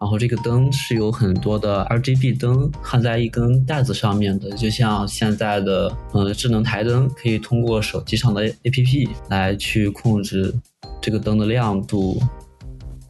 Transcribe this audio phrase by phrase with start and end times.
[0.00, 10.54] 然后这个灯是有很多的 RGB 灯焊在一根带子上面的，就像现在的嗯智能台灯，可以通过手机上的 APP 来去控制
[11.02, 12.18] 这个灯的亮度、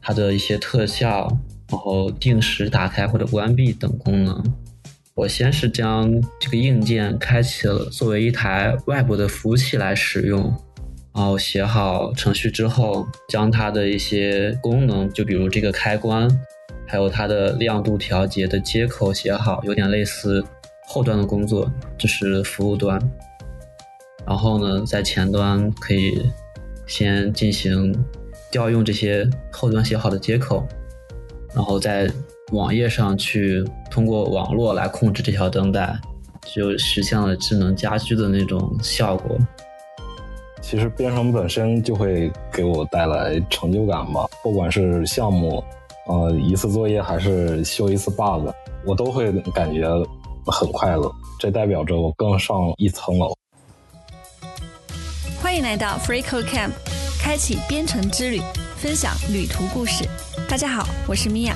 [0.01, 1.29] 它的一些特效，
[1.69, 4.43] 然后定时打开或者关闭等功能。
[5.15, 6.11] 我先是将
[6.41, 10.41] 这个硬件开启了，作为一台外部的服务器来使用，
[11.13, 16.29] 然后写好程序之后，将它的一些功能，就比如这个开关。
[16.91, 20.43] 还有它的亮度调节的接口写好，有点类似
[20.85, 22.99] 后端的工作，这是服务端。
[24.27, 26.21] 然后呢，在前端可以
[26.85, 27.95] 先进行
[28.51, 30.67] 调用这些后端写好的接口，
[31.55, 32.11] 然后在
[32.51, 35.97] 网页上去通过网络来控制这条灯带，
[36.53, 39.37] 就实现了智能家居的那种效果。
[40.59, 45.63] 其实编程本身就会给我带来成就感吧，不管是项目。
[46.07, 48.49] 呃，一次作业还是修一次 bug，
[48.85, 49.87] 我都会感觉
[50.47, 51.11] 很快乐。
[51.39, 53.35] 这代表着我更上一层楼。
[55.39, 56.71] 欢迎来到 FreeCodeCamp，
[57.21, 58.41] 开启编程之旅，
[58.77, 60.03] 分享旅途故事。
[60.49, 61.55] 大家好，我是米娅。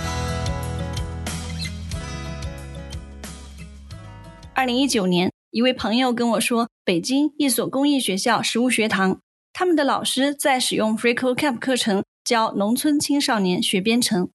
[4.53, 9.19] 二零一九年，一位朋友跟我说，北京一所公益学校实物学堂，
[9.51, 14.29] 他们的老师在使用 FreeCodeCamp 课程教农村青少年学编程。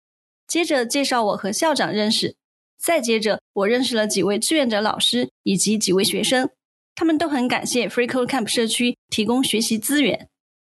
[0.50, 2.36] 接着介绍我和校长认识，
[2.78, 6.50] 再接着我认识了几位志愿者老师以及几位学生，
[6.96, 10.28] 他们都很感谢 FreeCodeCamp 社区提供学习资源。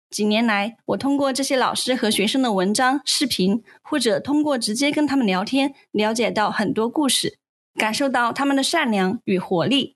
[0.10, 7.38] 几年来，我通过这些老师和学生的文章、视频，或者通过直接跟他们聊天，了解到很多故事，
[7.76, 9.96] 感受到他们的善良与活力。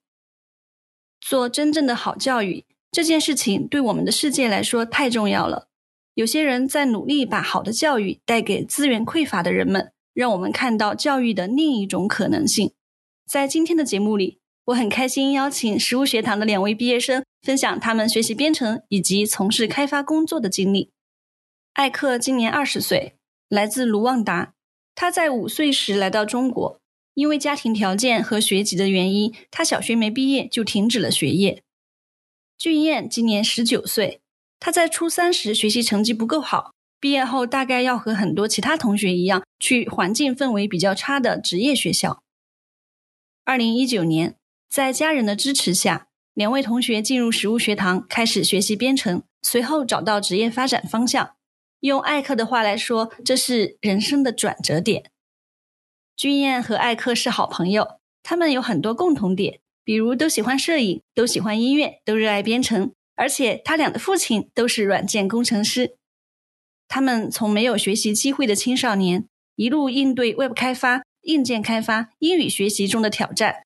[1.20, 5.67] 做真正的好教育这件事情，对我们的世界来说太重要了。
[6.16, 12.71] 有些人在努力把好的教育带给资源匮乏的人们，让我们看到教育的另一种可能性。
[13.26, 20.92] 在今天的节目里，我很开心邀请实物学堂的两位毕业生分享他们学习编程以及从事开发工作的经历。
[21.73, 23.15] 艾克今年二十岁，
[23.49, 24.54] 来自卢旺达。
[24.93, 26.80] 他在五岁时来到中国，
[27.15, 31.64] 因为家庭条件和学籍的原因，他小学没毕业就停止了学业。
[32.55, 34.21] 俊彦今年十九岁。
[34.66, 42.24] 他在初三时学习成绩不够好，毕业后大概要和很多其他同学一样，去环境氛围比较差的职业学校。
[43.44, 44.38] 二零一九年，
[44.70, 51.36] 在家人的支持下，两位同学进入实物学堂开始学习编程，随后找到职业发展方向。
[51.82, 55.12] 用艾克的话来说，这是人生的转折点。
[56.16, 62.94] 君燕和艾克是好朋友，他们有很多共同点，比如都喜欢摄影，都喜欢音乐，都热爱编程。
[63.16, 65.96] 而且他俩的父亲都是软件工程师，
[66.88, 69.26] 他们从没有学习机会的青少年，
[69.56, 73.64] 一路应对 Web 开发、硬件开发、英语学习中的挑战，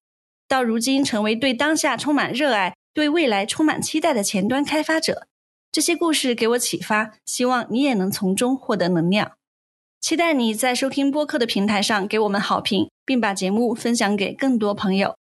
[0.48, 5.28] 到如今成为对当下充满热爱、对未来充满期待的前端开发者。
[5.72, 9.34] 这些故事给我启发，希望你也能从中获得能量。
[10.00, 15.16] 期待你在收听播客的平台上给我们好评，并把节目分享给更多朋友。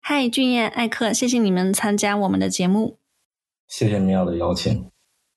[0.00, 2.98] 嗨，俊彦、艾克，谢谢你们参加我们的节目。
[3.68, 4.90] 谢谢米娅的邀请，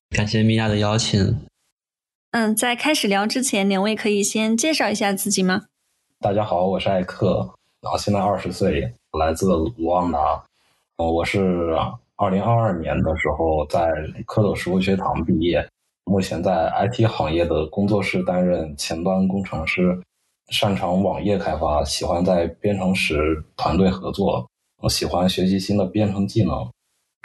[0.09, 1.47] 感谢米娅的邀请。
[2.31, 5.65] 嗯，在开始聊之前，两位可以先介绍一下自己吗？
[6.19, 10.43] 大家好，我是艾克，然后现在二十岁，来自卢旺达。
[10.97, 11.75] 我是
[12.15, 13.87] 二零二二年的时候在
[14.25, 15.67] 蝌蚪实物学堂毕业，
[16.03, 19.99] 目前在 IT 行业的工作室担任前端工程师，
[20.49, 24.47] 擅长网页开发，喜欢在编程时团队合作，
[24.81, 26.69] 我喜欢学习新的编程技能。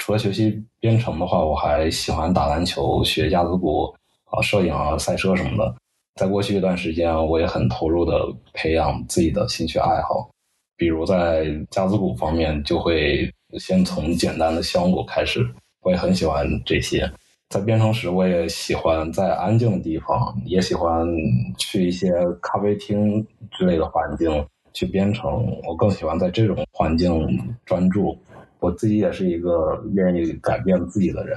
[0.05, 3.85] 除了学习编程的话，我还喜欢打篮球、学架子鼓
[4.25, 5.73] 啊、摄影啊、赛车什么的。
[6.17, 8.21] 在过去一段时间，我也很投入的
[8.53, 10.29] 培养自己的兴趣爱好，
[10.77, 15.49] 比如在架子鼓方面，就会先从简单的箱鼓开始。
[15.83, 17.09] 我也很喜欢这些。
[17.51, 21.07] 在编程时，我也喜欢在安静的地方，也喜欢
[21.57, 22.13] 去一些
[22.43, 25.47] 咖啡厅之类的环境去编程。
[25.65, 27.25] 我更喜欢在这种环境
[27.65, 28.19] 专注。
[28.63, 31.37] 我自己也是一个愿意改变自己的人，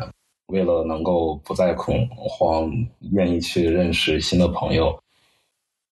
[0.53, 2.71] 为了能够不再恐慌，
[3.13, 4.95] 愿意去认识新的朋友。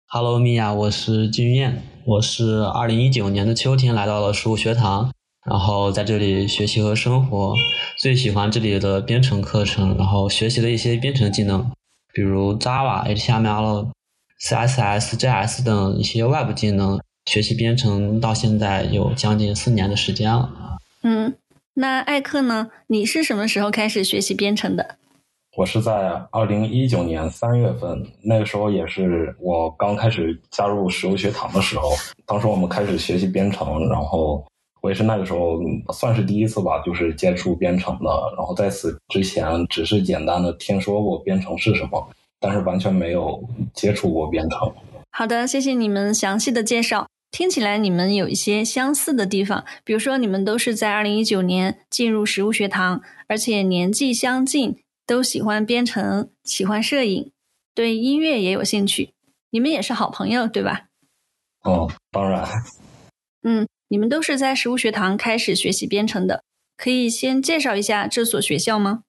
[0.06, 5.12] Hello，米娅，我是金玉燕，我是二零一九年的秋天来到了实物学堂，
[5.44, 7.52] 然后在这里学习和生活，
[8.00, 11.68] 最喜欢这里的编程课程，然后学习了一些编程技能，
[12.12, 13.88] 比如 Java、HTML、
[14.40, 17.00] CSS、JS 等一些外部技能。
[17.26, 20.73] 学习编程到现在有将近四年的时间了。
[21.06, 21.34] 嗯，
[21.74, 22.70] 那艾克呢？
[22.86, 24.96] 你是什么时候开始学习编程的？
[25.54, 25.92] 我是在
[26.32, 31.90] 二零一九年三月份，那个时候也是我刚开始加入石油学堂的时候。
[32.24, 34.42] 当时我们开始学习编程，然后
[34.80, 35.60] 我也是那个时候
[35.92, 38.34] 算是第一次吧，就是接触编程的。
[38.34, 42.08] 然后在此之前，只是简单的听说过编程是什么，
[42.40, 44.72] 但是完全没有接触过编程。
[45.10, 47.06] 好的，谢谢你们详细的介绍。
[47.34, 57.32] 听起来你们有一些相似的地方，比如说你们都是在二零一九年进入食物学堂，而且年纪相近，都喜欢编程，喜欢摄影，
[57.74, 59.14] 对音乐也有兴趣。
[59.50, 60.82] 你们也是好朋友，对吧？
[61.64, 62.48] 哦，当然。
[63.42, 66.44] 嗯，你们都是在食物学堂开始学习编程的，
[66.76, 69.02] 可以先介绍一下这所学校吗？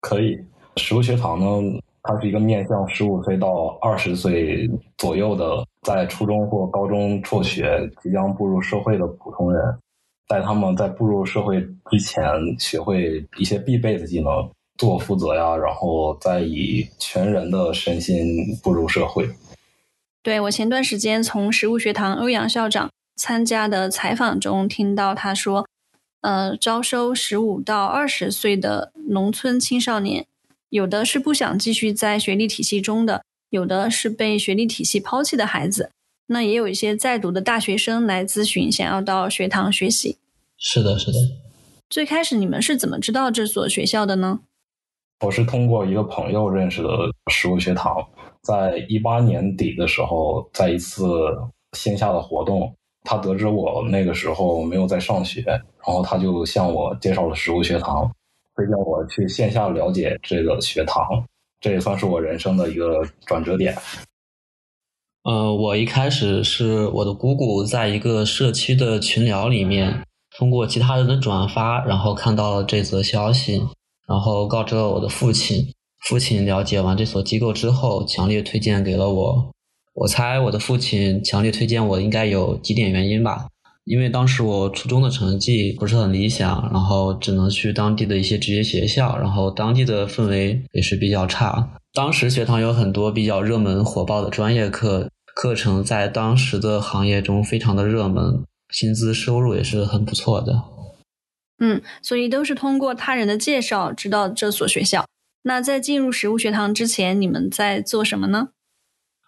[0.00, 0.38] 可以，
[0.78, 1.80] 食物学堂呢。
[2.06, 9.62] 它是一个面向十五岁到二十岁左右的，在初中或高中辍学、即将步入社会的普通人，
[10.28, 12.22] 在他们在步入社会之前，
[12.58, 14.30] 学会一些必备的技能，
[14.78, 18.24] 自我负责呀，然后再以全人的身心
[18.62, 19.28] 步入社会。
[20.22, 25.66] 对我前段时间从食物学堂欧阳校长参加的采访中听到他说，
[26.20, 30.26] 呃，招收十五到二十岁的农村青少年。
[30.76, 35.90] 有的是不想继续在学历体系中的，有的是被学历体系抛弃的孩子，
[36.26, 40.18] 那也有一些在读的大学生来咨询，想要到学堂学习。
[40.58, 41.18] 是的，是的。
[41.88, 44.40] 最开始你们是怎么知道这所学校的呢？
[45.24, 46.88] 我是通过一个朋友认识的
[47.32, 48.06] 实物学堂，
[48.42, 51.02] 在一八年底的时候，在一次
[51.72, 52.70] 线下的活动，
[53.04, 58.12] 他得知我那个时候没有在上学，然后他就向我介绍了实物学堂。
[58.56, 61.04] 推荐我去线下了解这个学堂，
[61.60, 63.76] 这也算是我人生的一个转折点。
[65.24, 70.02] 呃，我一开始是我的姑姑在一个社区的群聊里面，
[70.38, 73.60] 通过其他人的转发，然后看到了这则消息，
[74.08, 75.72] 然后告知了我的父亲。
[76.08, 79.50] 父亲了解完这所机构之后，强烈推荐给了我。
[79.94, 83.48] 我猜我的父亲强烈推荐我，应该有几点原因吧。
[83.86, 91.70] 因为当时我初中的成绩不是很理想，然后只能去当地的一些职业学校，然后当地的氛围也是比较差。
[91.94, 100.64] 当时学堂有很多比较热门火爆的专业课课程，在当时的行业中非常的热门，薪资收入也是很不错的。
[101.60, 105.06] 嗯，所以都是通过他人的介绍知道这所学校。
[105.44, 108.48] 那在进入食物学堂之前，你们在做什么呢？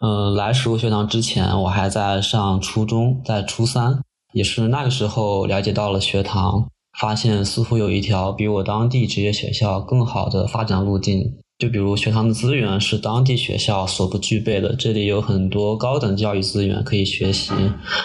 [0.01, 4.01] 嗯，来食物学堂之前，我还在上初中，在初三。
[4.33, 11.35] 也是那个时候了解到了学堂，发现似乎有一条比我当地职业学校更好的发展路径。
[11.59, 17.53] 就比如学堂的资源是当地学校所不具备的，这里有很多高等教育资源可以学习，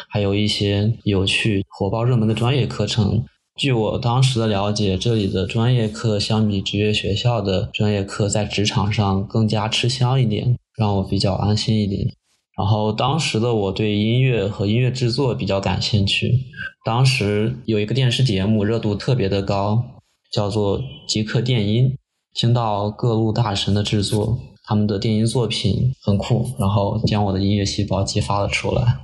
[0.10, 3.24] 还有一些有趣、火爆、热门的专业课程。
[3.56, 12.12] 据我当时的了解，这里的专业课相比职业学校的专业课，在职场上更加吃香一点，让我比较安心一点。
[12.56, 16.40] 然后当时的我对音乐和音乐制作比较感兴趣。
[16.86, 19.84] 当时有一个电视节目热度特别的高，
[20.32, 21.90] 叫做《极客电音》，
[22.34, 29.00] 听到各路大神的制作，他们的电音作品很酷，然后将我的音乐细胞激发了出来。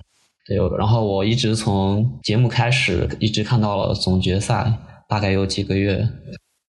[0.45, 4.74] 对，然后我一直从节目开始，一直看到了总决赛，
[5.07, 6.07] 大概有几个月。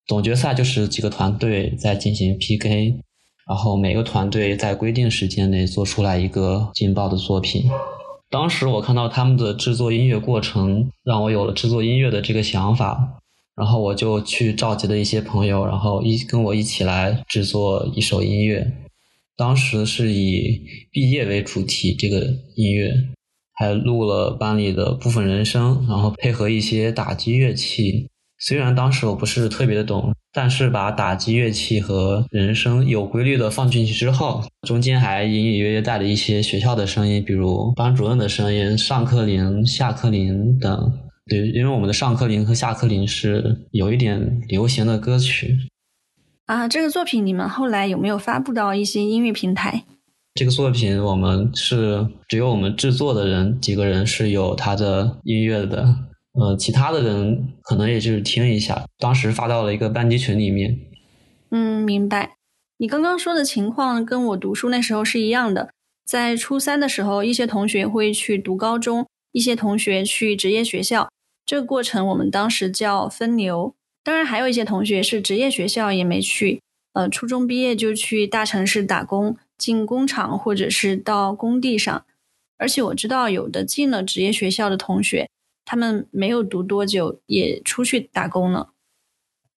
[0.06, 3.00] 总决赛就是几个团队在进行 PK。
[3.50, 7.68] 然后每个团队在规定时间内做出来一个劲爆的作品。
[8.30, 13.16] 当时我看到他们的制作音乐过程，让我有了制作音乐的这个想法。
[13.56, 18.72] 然后我就去召集了一些朋友，然后一跟我一起来制作一首音乐。
[19.36, 22.20] 当时是以毕业为主题，这个
[22.54, 22.94] 音乐
[23.54, 28.06] 还录了班里的部分人声，然后配合一些打击乐器。
[28.40, 30.12] 虽然当时我不是特别的懂。
[30.32, 40.92] 但是把打击乐器和人声有规律的放进去之后，中间还隐隐约约带了一些学校的声音，比如班主任的声音、上课铃、下课铃等。
[41.26, 45.58] 对，因为我们的上课铃和下课铃是有一点流行的歌曲。
[46.46, 49.82] 啊，这个作品你们后来有没有发布到一些音乐平台？
[50.34, 55.92] 这个作品我们是只有我们制作的人几个人是有他的音乐的。
[56.32, 60.78] 呃，其他的人可能也就是听一下，当时发到了一个班级群里面。
[61.50, 62.36] 嗯，明白。
[62.78, 65.70] 你刚刚说的情况跟我读书那时候是一样的。
[66.06, 71.10] 在初三的时候，一些同学会去读高中，一些同学去职业学校。
[71.44, 73.74] 这个过程我们当时叫分流。
[74.02, 76.60] 当然，还有一些同学是职业学校也没去，
[76.94, 82.04] 呃，初中毕业就去大城市打工，进工厂或者是到工地上。
[82.56, 85.28] 而且我知道有的进了职业学校的同学。
[85.70, 88.70] 他们没有读多久，也出去打工了。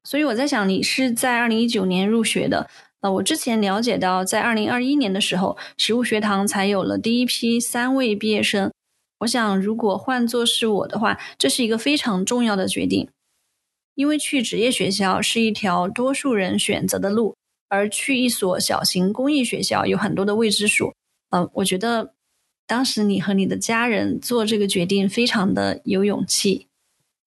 [0.03, 2.69] 所以我在想，你是在二零一九年入学的。
[2.99, 8.71] 呃，我之前了解到，在二零二一年的时候，实物学堂才有了第一批三位毕业生。
[9.21, 13.09] 我想，如果换作是我的话，这是一个非常重要的决定，
[13.95, 17.35] 因为去职业学校是一条多数人选择的路，
[17.69, 20.93] 而去一所小型公益学校有很多的未知数。
[21.31, 22.12] 呃，我觉得
[22.73, 26.65] 当时你和你的家人做这个决定非常的有勇气。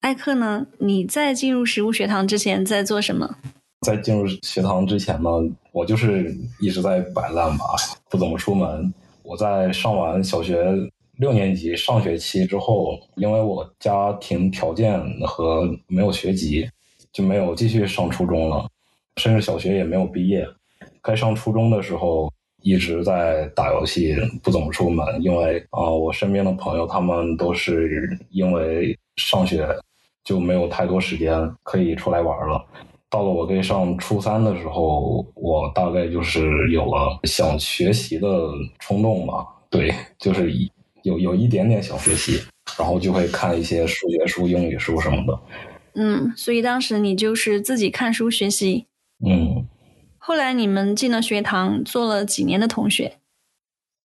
[0.01, 0.67] 艾克呢？
[0.79, 3.37] 你在进入食物学堂之前在做什么？
[3.83, 5.31] 在进入学堂之前呢，
[5.71, 7.65] 我就是一直在摆烂吧，
[8.11, 8.93] 不怎么出门。
[9.23, 10.67] 我在上完小学
[11.19, 16.69] 六年级上学期之后，因为我家庭条件和没有学籍，
[17.13, 18.69] 就没有继续上初中了，
[19.19, 20.45] 甚至小学也没有毕业。
[21.01, 22.33] 该上初中的时候，
[22.67, 29.69] 一直在打游戏，不怎么出门，因为啊，我身边的朋友他们都是因为上学
[30.25, 32.67] 就没有太多时间可以出来玩了。
[33.09, 38.29] 到了我该上初三的时候，我大概就是有了想学习的
[38.81, 39.47] 冲动吧。
[39.71, 40.53] 对，就是
[41.05, 42.43] 有有一点点想学习，
[42.77, 45.39] 然后就会看一些数学书、英语书什么的。
[45.95, 48.87] 嗯，所以当时你就是自己看书学习。
[49.25, 49.69] 嗯。
[50.27, 53.19] 后来你们进了学堂，做了几年的同学？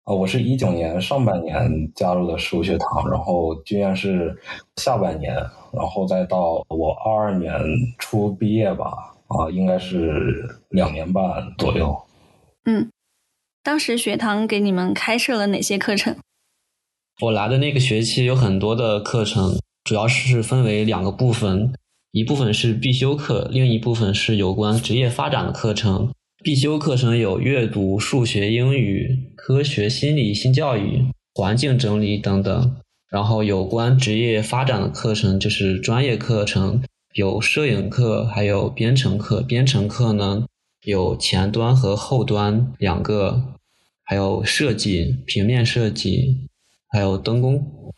[0.04, 4.40] 啊，我是一九年上半年加入的实物学堂，然后居然是
[4.76, 5.34] 下半年。
[5.72, 7.52] 然后再到我二二年
[7.98, 11.24] 初毕业吧，啊，应该是两年半
[11.58, 12.00] 左右。
[12.66, 12.88] 嗯，
[13.64, 16.14] 当时学堂给你们开设了哪些课程？
[17.22, 21.74] 我来的那个学期有很多的课程，主要是分为两个部分，
[22.12, 26.12] 一部分是必修课，另一部分是有关职业发展的课程。
[26.44, 32.76] 必修课程有阅读、数学、英语、科学、心理、性教育、环境整理等等。
[33.08, 36.82] 然后有关职业发展的课程就是专业课程，
[37.14, 39.40] 有摄影课，还有编程课。
[39.40, 40.44] 编程课呢
[40.84, 43.54] 有前端和后端两个，
[44.02, 46.46] 还有设计、平面设计，
[46.90, 47.90] 还有灯工，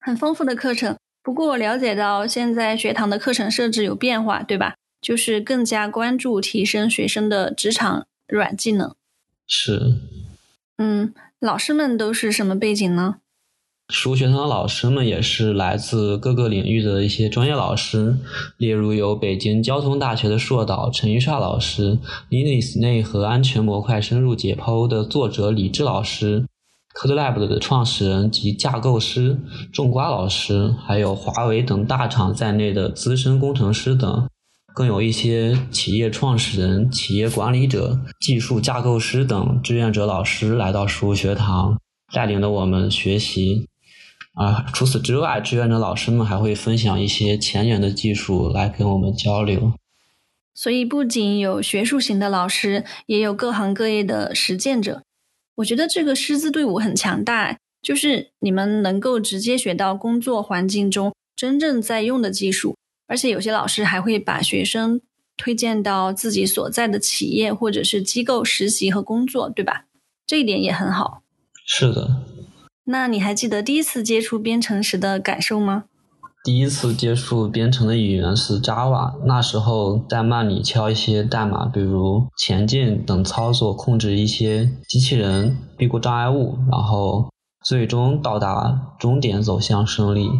[0.00, 0.96] 很丰富的课程。
[1.26, 4.76] 不过我了解到现在学堂的课程设置有变化，对吧？
[5.00, 8.94] 就是更加关注提升学生的职场软技能。
[9.44, 9.96] 是。
[10.78, 13.16] 嗯，老师们都是什么背景呢？
[13.88, 18.16] 实物学堂的老师们也是来自各个领域的一些专业老师，
[18.56, 21.98] 例如有北京交通大学的硕导陈玉帅老师
[22.30, 26.46] ，Linux 内核安全模块深入解剖的作者李志老师
[26.98, 29.38] ，CodeLab 的创始人及架构师
[29.72, 34.28] 种瓜老师，还有华为等大厂在内的资深工程师等，
[34.74, 41.78] 更有一些企业创始人、企业管理者、技术架构师等志愿者老师来到实物学堂，
[42.12, 43.68] 带领着我们学习。
[44.34, 49.72] 啊，除此之外，志愿者老师们还会分享一些前沿的技术来跟我们交流。
[50.54, 55.02] 所以，不仅有学术型的老师，也有各行各业的实践者。
[55.56, 65.00] 我觉得这个师资队伍很强大，就是你们能够直接学到工作环境中真正在用的技术，而且有些老师还会把学生
[65.36, 69.86] 推荐到自己所在的企业或者是机构实习和工作，对吧？
[70.26, 71.22] 这一点也很好。
[71.64, 72.22] 是的。
[72.84, 75.84] 那你还记得第一次接触编程时的感受吗？
[76.46, 87.28] 第一次接触编程的语言是 Java，那时候在慢里敲一些代码，比如前进等操作，控制一些机器人避过障碍物，然后
[87.64, 90.30] 最终到达终点，走向胜利。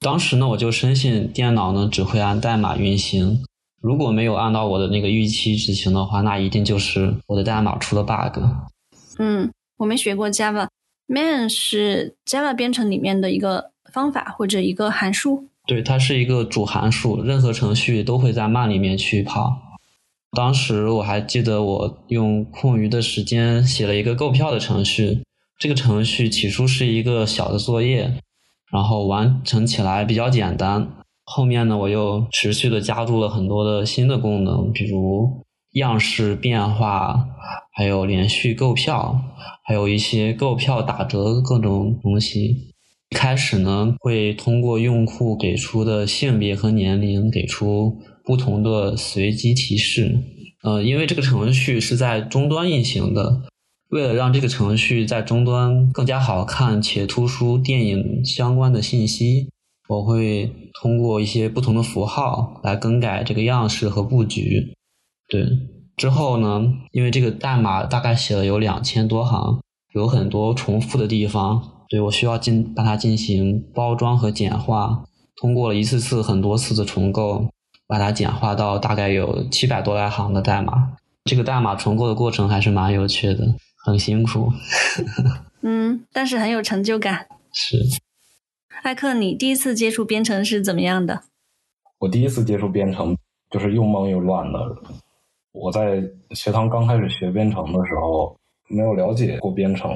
[0.00, 3.42] 当时呢，我就深信电脑呢只会按代码运行，
[3.80, 8.44] 如果没有按照我的那个预期执行的话，那一定就是我的代码出了 bug。
[9.18, 10.68] 嗯，我没学过 Java。
[11.06, 19.56] man 是 Java 编程里面的一个方法或者一个函数，对，它是一个主函数，任何程序都会在 man 里面去跑。
[20.36, 25.22] 当时我还记得我用空余的时间写了一个购票的程序，
[25.58, 28.20] 这个程序起初是一个小的作业，
[28.72, 30.88] 然后完成起来比较简单。
[31.24, 35.44] 后面呢，我又持续的加入了很多的新的功能，比如。
[35.74, 37.28] 样式变化，
[37.72, 39.20] 还有连续购票，
[39.62, 42.69] 还有一些购票打折各种东西。
[43.10, 50.18] 开始呢，会通过用户给出的性别和年龄，给出不同的随机提示。
[50.62, 53.42] 呃，因为这个程序是在终端运行的，
[53.88, 59.48] 为了让这个程序在终端更加好看且突出电影相关的信息，
[59.88, 64.74] 我会通过一些不同的符号来更改这个样式和布局。
[65.28, 65.48] 对，
[65.96, 66.72] 之后呢？
[66.92, 69.60] 因为这个代码大概写了有两千多行，
[69.94, 75.04] 有很多重复的地方，对我需要进把它进行包装和简化。
[75.36, 77.48] 通过了一次次、很多次的重构，
[77.86, 80.96] 把它简化到大概有七百多来行的代码。
[81.24, 83.54] 这个代码重构的过程还是蛮有趣的，
[83.84, 84.52] 很辛苦。
[85.62, 87.26] 嗯，但是很有成就感。
[87.52, 87.76] 是。
[88.82, 91.24] 艾克，你第一次接触编程是怎么样的？
[91.98, 93.16] 我第一次接触编程
[93.50, 94.58] 就是又懵又乱的。
[95.52, 98.36] 我在学堂刚开始学编程的时候，
[98.68, 99.90] 没有了解过编程，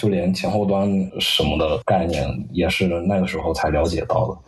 [0.00, 0.88] 就连前后端
[1.20, 4.38] 什么的概念也是那个时候才了解到的。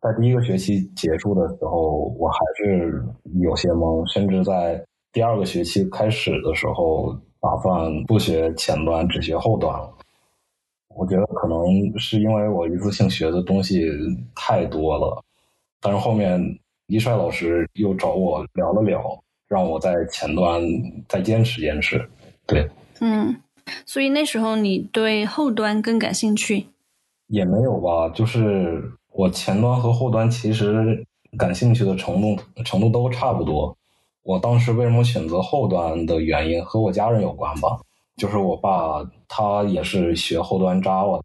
[0.00, 3.04] 在第一个学期结束的时候，我还是
[3.40, 9.92] 有些懵，甚至在第二个学期开始的时候，打算不学前端，只学后端了。
[10.94, 11.64] 我觉得可能
[11.98, 13.90] 是因为我一次性学的东西
[14.34, 15.22] 太多了，
[15.80, 16.40] 但是后面
[16.86, 19.18] 一帅老师又找我聊了聊。
[19.48, 20.60] 让我在前端
[21.08, 22.04] 再坚持坚持，
[22.48, 22.68] 对，
[23.00, 23.32] 嗯，
[23.84, 26.66] 所以那时候你对后端更感兴趣？
[27.28, 28.82] 也没有吧，就是
[29.12, 31.04] 我前端和后端其实
[31.36, 33.76] 感兴趣的程度程度都差不多。
[34.22, 37.78] 我当时为什么选择后端的原因和我家人有关吧，
[38.16, 41.20] 就是我爸他也是学后端 Java，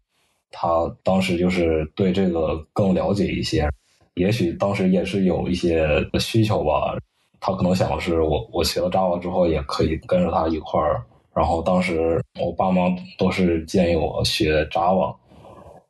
[0.50, 3.70] 他当时就是对这个更了解一些，
[4.16, 5.88] 也许当时也是有一些
[6.20, 6.98] 需求吧。
[7.40, 11.04] 他可能想的是，我我学了 Java 之后，也可以跟着他一块儿。
[11.34, 12.82] 然后当时我爸妈
[13.18, 15.16] 都是建议我学 Java。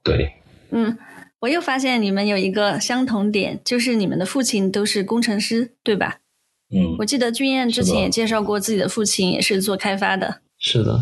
[0.03, 0.33] 对，
[0.71, 0.98] 嗯，
[1.39, 6.19] 我又发现你们有一个相同点，就是你们的父亲都是工程师，对吧？
[6.74, 10.41] 嗯，我记得君燕之前也介绍过自己的父亲也是做开发的。
[10.57, 11.00] 是的。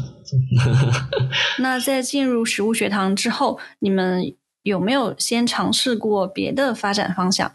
[1.60, 7.48] 那在进入实物学堂之后，你们有没有先尝试过别的发展方向？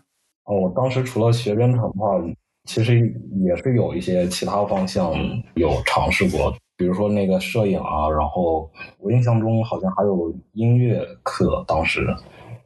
[0.44, 2.20] 哦，我当时除了学编程的话。
[2.66, 2.98] 其实
[3.44, 5.12] 也是有一些其他方向
[5.54, 12.06] 有尝试过，比如说那个摄影啊，然后我印象中好像还有音乐课，当时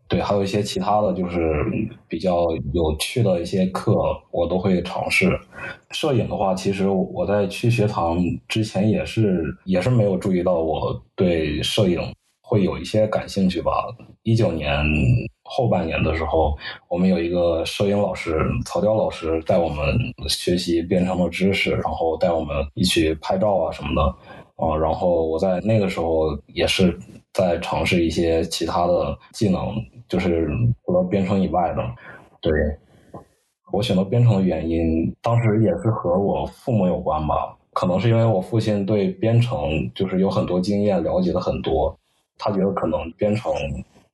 [0.09, 1.63] 对，还有一些其他的就是
[2.09, 3.95] 比较有趣的一些课，
[4.31, 5.39] 我都会尝试。
[5.91, 8.17] 摄影的话，其实我在去学堂
[8.49, 12.01] 之前也是也是没有注意到我对摄影
[12.49, 13.95] 会有一些感兴趣吧。
[14.23, 14.85] 一九年。
[15.51, 16.55] 后半年的时候，
[16.91, 19.97] 我们有一个摄影老师曹雕老师带我们
[20.29, 24.03] 学习编程的知识，然后带我们一起拍照啊什么的
[24.63, 24.77] 啊。
[24.77, 26.95] 然后我在那个时候也是
[27.33, 29.75] 在尝试一些其他的技能，
[30.07, 30.47] 就是
[30.85, 31.83] 除了编程以外的。
[32.43, 32.53] 对，
[33.73, 37.57] 我选择编程的原因，当时也是和我父母有关吧。
[37.73, 41.98] 可能是因为我父亲对编程就是有很多经验，了解的很多，
[42.39, 43.53] 他觉得可能编程。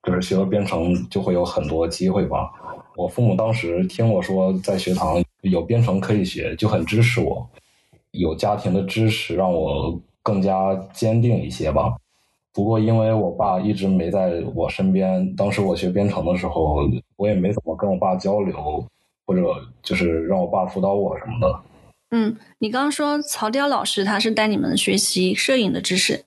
[0.02, 2.52] 就是学了编程就会有很多机会吧。
[2.94, 7.48] 我父母当时听我说在学堂有编程可以学，就很支持我。
[8.10, 11.96] 有家庭的支持让我更加坚定一些吧。
[12.52, 18.86] 不过因为我爸一直没在我身边，当时我学编程的时候，我也没怎么跟我爸交流，
[19.24, 19.42] 或者
[19.82, 21.60] 就是让我爸辅导我什么的。
[22.10, 26.26] 嗯，你刚刚说曹雕老师他是带你们学习摄影的知识。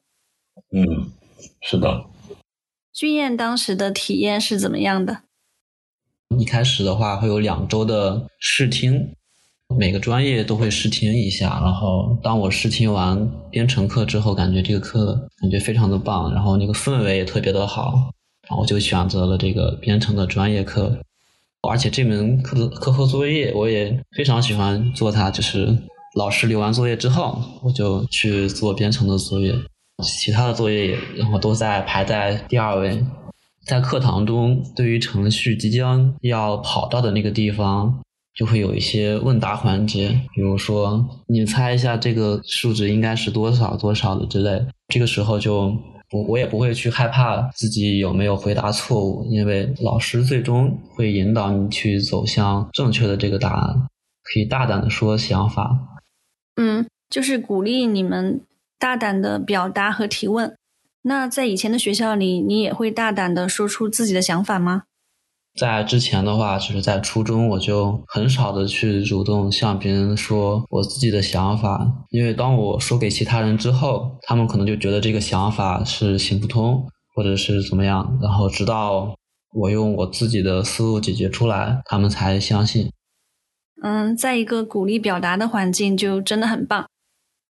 [0.72, 1.12] 嗯，
[1.70, 2.06] 是的。
[2.94, 5.24] 君燕当时的体验是怎么样的？
[6.40, 9.14] 一开始的话会有两周的试听，
[9.78, 11.60] 每个专业都会试听一下。
[11.62, 18.14] 然后当我试听完编程课之后，感觉这个课感觉非常的棒，然后那个氛围也特别的好，
[18.48, 20.98] 然后就选择了这个编程的专业课。
[21.68, 25.78] 而且这门课的课后作业我也非常喜欢做它，就是
[26.16, 29.54] 老师留完作业之后，我就去做编程的作业。
[30.04, 33.04] 其他的作业也，然后都在排在第二位。
[33.66, 38.02] 在课堂中，对于程序即将要跑到的那个地方，
[38.34, 44.66] 就会有一些问答环节，比如说你猜一下这个数值应该是多少多少的之类。
[44.88, 45.76] 这个时候就
[46.10, 53.88] 不，我也不会去害怕自己有没有回答错误，因为老师最终会引导你去走向正确的这个答案，
[54.24, 55.78] 可以大胆的说想法。
[56.56, 58.40] 嗯，就是鼓励你们。
[58.80, 60.56] 大胆的表达和提问。
[61.04, 64.84] 那在以前的学校里，你也会大胆的说出自己的想法吗？
[65.58, 76.86] 在之前的话，就是在初中，我就很少的去主动向别人说我自己的想法，因为当我说给其他人之后，他们可能就觉得这个想法是行不通，
[77.16, 79.16] 或者是怎么样，然后直到
[79.54, 82.92] 我用我自己的思路解决出来，他们才相信。
[83.82, 86.86] 嗯，在一个鼓励表达的环境，就真的很棒。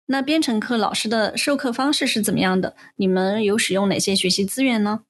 [0.08, 2.76] 那编程课老师的授课方式是怎么样的？
[2.96, 5.02] 你们有使用哪些学习资源呢？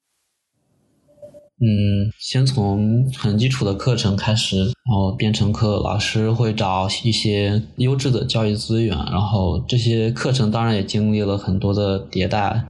[1.60, 12.66] 嗯，先从很基础的课程开始，然后编程课老师会找一些优质的教育资源，然后这些课程当然也经历了很多的迭代。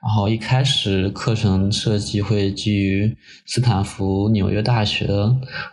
[0.00, 5.08] 然后一开始课程设计会基于斯坦福、纽约大学，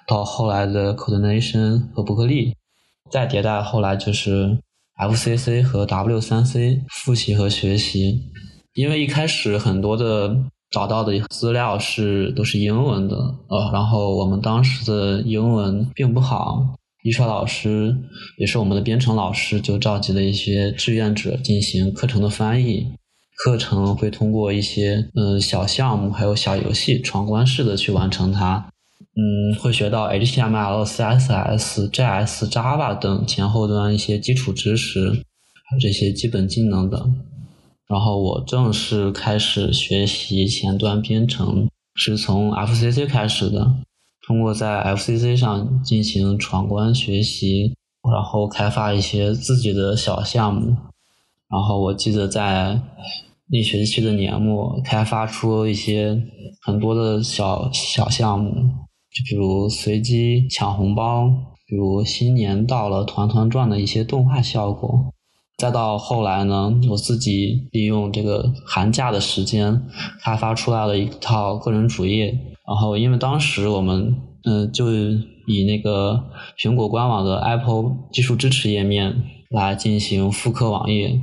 [0.08, 2.56] 到后来的 Coordination 和伯克利，
[3.12, 4.58] 再迭代后来就是
[4.98, 8.24] FCC 和 W3C 复习和学习。
[8.74, 10.36] 因为一开始很多的
[10.70, 13.16] 找到的资料是都是英文的，
[13.48, 17.96] 呃，然后我们当时的英文并不好，一帅老师
[18.38, 22.88] 也是我们的编程老师，就召集了一些志愿者进行课程的翻译。
[23.44, 28.68] 课程会通过一些嗯小项目，还有小游戏，闯关式的去完成它。
[29.16, 37.16] 嗯，会学到 HTML、CSS、JS、Java 等前后端一些基础知识，还有这些基本技能等。
[37.88, 43.76] 然后我正式开始学习前端编程，是从 FCC 开始的。
[44.28, 47.76] 通过在 FCC 上进行闯关学习，
[48.12, 50.76] 然后开发一些自己的小项目。
[51.48, 52.82] 然后我记得在
[53.52, 56.22] 那学期的年末，开发出一些
[56.64, 58.52] 很多的小小项目，
[59.16, 61.30] 就比如随机抢红包，
[61.66, 65.14] 比如新年到了团团转的一些动画效果。
[65.58, 69.84] 再到后来呢，我自己利用这个寒假的时间，
[70.22, 72.38] 开发出来了一套个人主页。
[72.68, 76.26] 然后因为当时我们嗯就以那个
[76.60, 81.22] 苹果官网的 Apple 技术支持页面来进行复刻网页。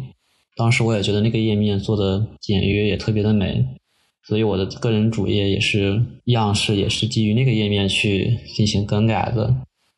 [0.56, 3.66] 当时我也觉得那个页面做的简约，也特别的美，
[4.26, 9.54] 所以我的个人主页也是样式，也是基于那个页面去进行更改的。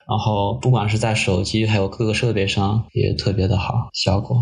[0.07, 4.37] 然后不管是在手机还有各个设备上，也特别的好效果。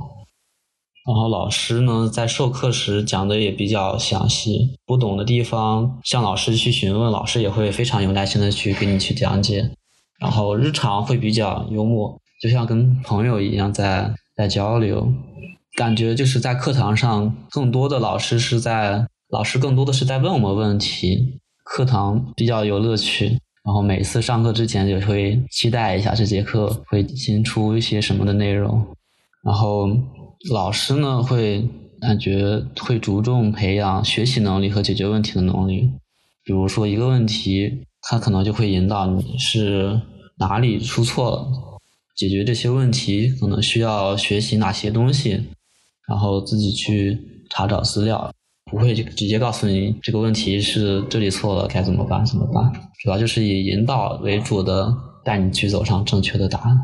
[1.04, 9.68] 然后老师呢，在授课时讲的也比较详细，不懂的地方向老师去询问，老师也会非常有耐心的去给你去讲解。
[10.20, 15.12] 然后日常会比较幽默，就像跟朋友一样在在交流。
[15.76, 23.38] 感觉就是在课堂上，更多的老师是在老师更多的是在问我们问题，课堂比较有乐趣。
[23.64, 28.86] 然后每次上课之前就会期待一下这节课会新出一些什么的内容。
[29.42, 29.88] 然后
[30.52, 31.66] 老师呢会
[31.98, 35.90] 感觉会着重培养学习能力和解决问题的能力。
[36.44, 39.98] 比如说一个问题，他可能就会引导你是
[40.38, 41.48] 哪里出错了，
[42.14, 45.42] 解决这些问题可能需要学习哪些东西。
[46.06, 47.18] 然后自己去
[47.48, 48.30] 查找资料，
[48.72, 54.90] 不会就直接告诉你这个问题是这里错了该怎么办怎么办，主要就是以引导为主的，
[55.22, 56.74] 带你去走上正确的答案。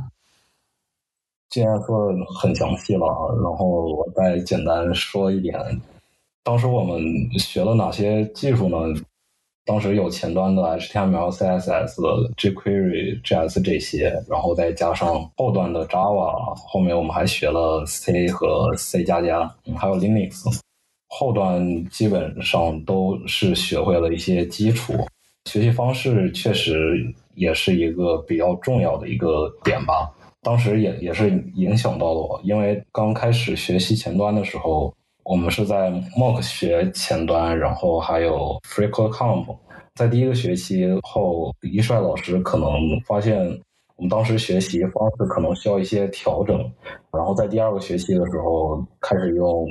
[1.48, 3.06] 既然说的很详细了，
[3.42, 5.58] 然后我再简单说一点，
[6.44, 7.02] 当时我们
[7.38, 8.76] 学了哪些技术呢？
[9.64, 20.60] 当时有前端的 HTML、CSS、jQuery、JS 这些，然后再加上后端的 Java，后面我们还学了 C 和 C 加加，还有 Linux。
[21.08, 24.94] 后端基本上都是学会了一些基础，
[25.46, 30.10] 学习方式确实也是一个比较重要的一个点吧。
[30.42, 34.94] 当时也也是影响到了我，因为刚开始学习前端的时候。
[35.24, 39.58] 我们是在 Mock 学前端，然后还有 FreeCodeCamp。
[39.94, 42.70] 在第一个学期后，一帅老师可能
[43.06, 43.36] 发现
[43.96, 46.58] 我们当时学习方式可能需要一些调整，
[47.12, 49.68] 然后在第二个学期的时候开始用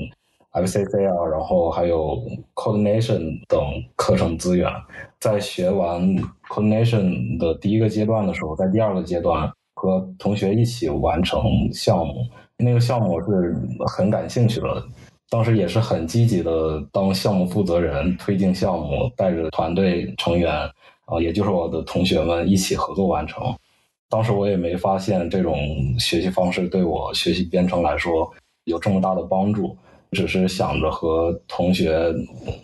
[0.66, 2.22] FCC 啊，然后还有
[2.56, 3.60] Coordination 等
[3.96, 4.72] 课程资源。
[5.20, 6.16] 在学完
[6.50, 11.42] Coordination 的第一个阶段的时候，在第二个阶段和同学一起完成
[11.72, 12.16] 项目，
[12.58, 13.56] 那个项目是
[13.88, 14.84] 很感兴趣的。
[15.30, 20.54] 当时也是很积极的当项目负责人，推进项目，带着团队成员，
[21.06, 23.44] 啊，也就是我的同学们一起合作完成。
[24.10, 25.58] 当时我也没发现这种
[26.00, 28.32] 学习方式对我学习编程来说
[28.64, 29.76] 有这么大的帮助，
[30.12, 32.14] 只是想着和同学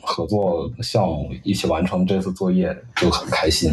[0.02, 3.72] 合作项目，一起完成这次作业就很开心。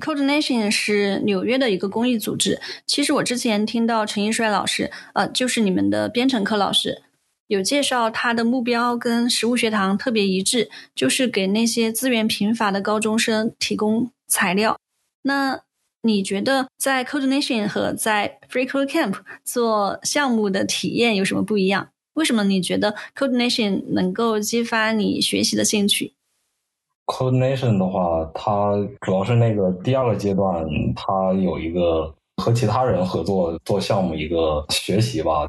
[0.00, 2.60] Coordination 是纽约的一个公益组织。
[2.86, 7.02] 其实我之前听到陈一帅老师，呃，就是你们的编程课老师。
[7.48, 14.78] 有介绍，他的目标跟实物学堂特别一致，就是给那些资源贫乏的高中生提供材料。
[15.22, 15.58] 那
[16.02, 19.14] 你觉得在 Coordination 和在 FreeCodeCamp
[19.44, 21.88] 做项目的体验有什么不一样？
[22.18, 26.12] 为什么你觉得 Coordination 能够激发你学习的兴趣
[27.06, 35.46] ？Coordination 的话，它主要是那个第二个阶段，它有一个和其他人合作做项目一个学习吧。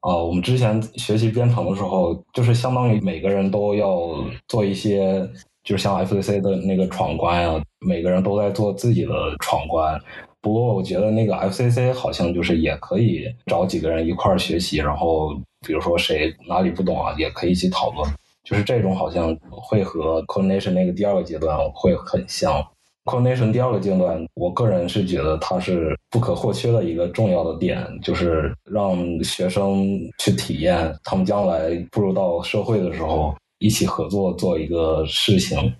[0.00, 4.12] 啊，我们之前学习编程的时候，就是相当于每个人都要
[4.48, 5.28] 做一些，
[5.64, 10.00] 就是像 FCC 的那个闯关啊，每个人都在做自己的闯关。
[10.40, 15.34] 不过我觉得那个 FCC 好像就是也可以找几个人一块儿学习，然后
[15.66, 18.08] 比如说谁哪里不懂啊，也可以一起讨论。
[18.44, 22.64] 就是这种好像会和 coordination 那个第二个阶段会很像。
[23.04, 35.72] coordination 第二个阶段，我个人是觉得它是不可或缺的一个重要的点，就是让学生去体验他们将来步入到社会的时候一起合作做一个事情。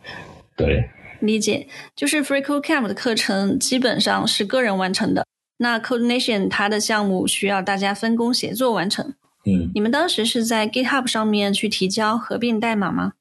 [0.57, 0.83] 对，
[1.21, 1.67] 理解。
[1.95, 5.27] 就是 Free Code Camp 的课程基本上是个人完成的，
[5.59, 9.15] 那 coordination 它的项目需要大家分工协作完成。
[9.45, 13.13] 嗯，你们当时是在 GitHub 上面去提交合并代码吗？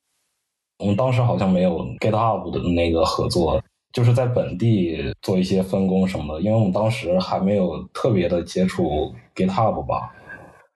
[0.79, 3.61] 我们当时好像没有 GitHub 的那个合作，
[3.93, 10.13] 就是在本地做一些分工什么的，因为我们当时还没有特别的接触 GitHub 吧。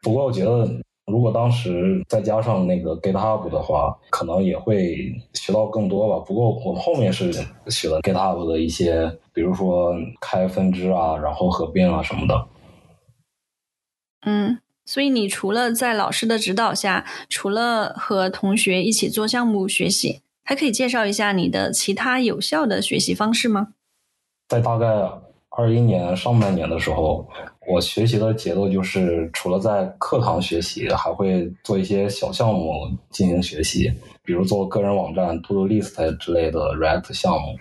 [0.01, 0.67] 不过我觉得，
[1.11, 6.25] 如果当时再加上那个 GitHub 的话，可能也会学到更多吧。
[6.25, 7.31] 不过我们后面是
[7.67, 12.47] 学了 GitHub 的一些，比如说开分支啊，然后合并啊什么的。
[14.25, 14.59] 嗯。
[14.83, 23.69] 所以，你除了在老师的指导下，除了和同学一起做项目学习，还可以介绍一下你的其他有效的学习方式吗？
[24.49, 24.87] 在大概
[25.49, 27.29] 二一年上半年的时候，
[27.67, 33.91] 我学习的节奏就是除了在课堂学习，还会做一些小项目进行学习，
[34.23, 37.55] 比如做个人网站、To Do List 之类的 React 项目。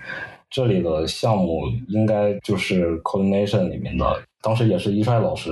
[0.48, 4.04] 这里的项目应该就是 Coordination 里面的，
[4.42, 5.50] 当时也是一帅老师。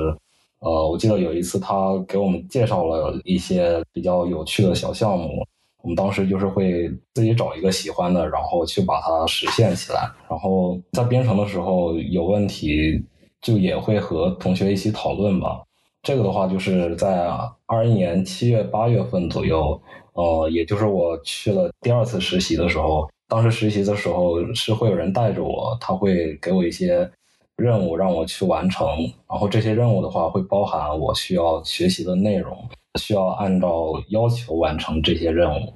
[0.61, 5.47] 呃，我记得有一次他给我们介绍了一些比较有趣的小项目，
[5.83, 10.11] 我们当时就是会自己找一个喜欢的，然后去把它实现起来。
[10.29, 13.01] 然后在编程的时候有问题，
[13.41, 15.63] 就也会和同学一起讨论吧。
[16.03, 17.29] 这个的话就是在
[17.67, 19.81] 二一年七月八月份左右，
[20.13, 27.11] 呃，也就是我去了第二次实习的时候，当时实习的时候是会有人带着我，他会给我一些。
[27.59, 28.87] 任务让我去完成，
[29.29, 32.57] 然后这些任务的话会包含我需要学习的内容，
[33.01, 35.75] 需要按照要求完成这些任务。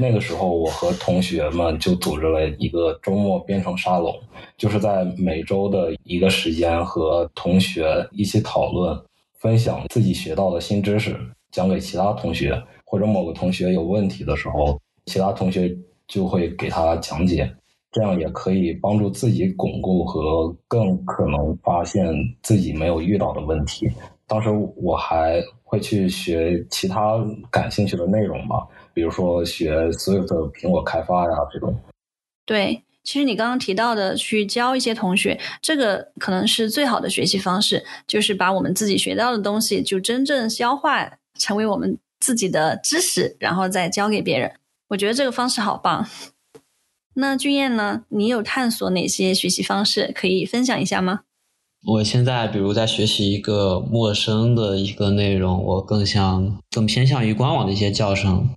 [0.00, 4.18] 那个时候，我和同学们就组织了一个周末编程沙龙，
[4.56, 8.98] 就是在每周的一个时间和同学一起讨论，
[9.38, 11.14] 分享自己学到的新知识，
[11.52, 15.70] 讲给其他同学，或者某个同学有问题的时候，其他同学
[16.08, 17.54] 就会给他讲解。
[17.92, 22.06] 这样也可以帮助自己巩固和更可能发现
[22.40, 23.86] 自己没有遇到的问题。
[24.26, 27.18] 当时我还会去学其他
[27.50, 31.78] 感兴趣的内容吧，比如说学 Swift 苹果开发呀这种。
[32.44, 44.52] 对，其实你刚刚提到的去教一些同学，这个可能是最好的学习方式，就是把我们自己学到的东西就真正消化成为我们自己的知识，然后再教给别人。
[44.88, 46.08] 我觉得这个方式好棒。
[47.14, 48.04] 那俊彦呢？
[48.08, 51.20] 你有探索哪些学习方式可以分享一下吗？
[51.86, 58.50] 我现在比如在学习一个陌生的一个内容，我更想更偏向于官网的一些教程。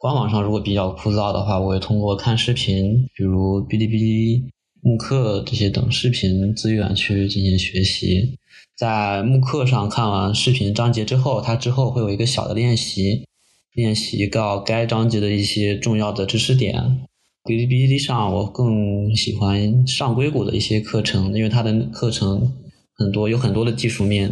[0.00, 4.44] 官网上如果比较枯燥的话，我会通过看视频，比如哔哩哔哩、
[4.80, 8.38] 慕课这些等视频资源去进行学习。
[8.74, 13.26] 在慕课上看完视频章节之后，它之后会有一个小的练习，
[13.74, 17.06] 练习到该章节的一些重要的知识点。
[17.44, 22.50] 哔哩哔哩上，我更喜欢上硅谷的一些课程，因为它的课程
[22.94, 24.30] 很多，有很多的技术面，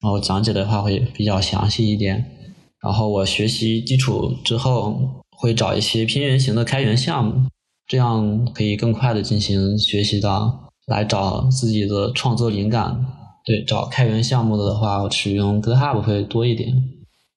[0.00, 2.32] 然后讲解的话会比较详细一点。
[2.84, 7.48] 然后我学习基础之后，会找一些偏圆型的开源项目，
[7.86, 13.04] 这样可以更快的进行学习到，来找自己的创作灵感。
[13.46, 16.74] 对，找开源项目的话，我使用 GitHub 会多一点。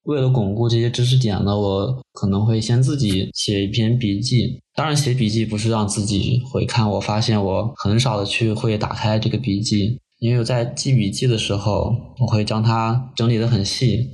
[0.03, 4.61] 为了巩固这些知识点呢，我可能会先自己写一篇笔记。
[4.73, 6.89] 当然，写笔记不是让自己回看。
[6.91, 14.07] 我发现我很少的去会打开这个笔记，因为我在记笔记的时候，我会将它整理的很细。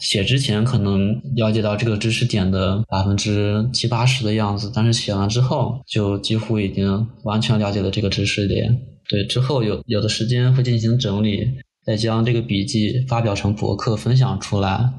[0.00, 8.80] 写之前可能了解到这个知识点的百分之七八十的样子，但是写完之后就几乎已经完全了解了这个知识点。
[9.08, 11.46] 对，之后有有的时间会进行整理，
[11.84, 14.94] 再将这个笔记发表成博客分享出来。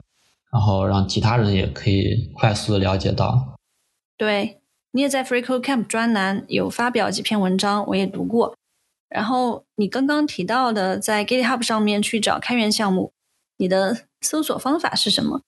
[0.53, 3.55] 然后让其他人也可以快速的了解到。
[4.17, 4.59] 对，
[4.91, 8.53] 你也在 FreeCodeCamp 专栏有发表几篇文章，我也读过。
[9.07, 13.13] 然后你刚刚提到的在 GitHub 上面去找开源项目，
[13.61, 15.41] 你的搜索方法是什么？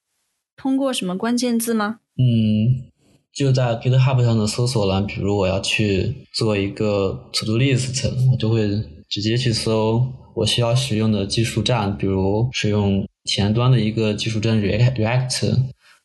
[0.56, 1.98] 通过什么关键字吗？
[2.16, 2.88] 嗯，
[3.32, 8.68] 就在 GitHub 上的搜索栏，比如我要去做一个 To Do List，我就会
[9.08, 13.04] 直接去搜我需要使用的技术站，比如使用。
[13.26, 15.48] 前端的一个技术站 React，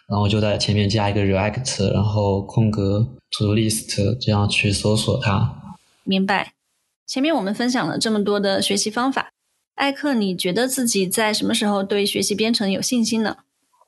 [0.08, 5.76] 然后就在前面加一个 React，然后空格 To Do List，这样去搜索它。
[6.06, 6.54] 明白。
[7.06, 9.34] 前面我们分享了这么多的学习方法，
[9.79, 13.37] 艾克，你觉得自己在什么时候对学习编程有信心呢？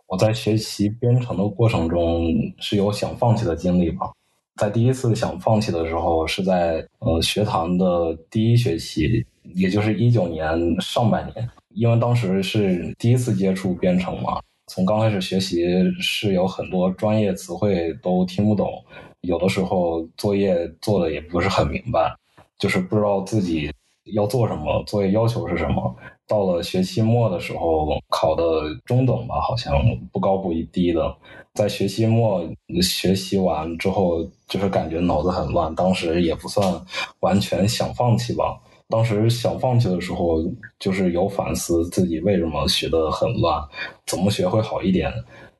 [0.08, 4.10] 我在学习编程的过程中是有想放弃的经历吧。
[4.56, 15.66] 在第一次想放弃的时候，是在呃学堂的第一学期，也就是一九年上半年，因为当时是第一次接触编程嘛，从刚开始学习
[16.00, 18.72] 是有很多专业词汇都听不懂，
[19.20, 22.16] 有的时候作业做的也不是很明白，
[22.58, 23.70] 就是不知道自己
[24.12, 25.96] 要做什么，作业要求是什么。
[26.28, 28.44] 到了学期末的时候，考的
[28.86, 29.74] 中等吧，好像
[30.12, 31.14] 不高不低的。
[31.54, 32.42] 在学期末
[32.82, 35.74] 学习完之后，就是感觉脑子很乱。
[35.76, 36.82] 当时也不算
[37.20, 38.58] 完全想放弃吧。
[38.88, 40.38] 当时想放弃的时候，
[40.80, 43.62] 就是有反思自己为什么学的很乱，
[44.06, 45.12] 怎么学会好一点。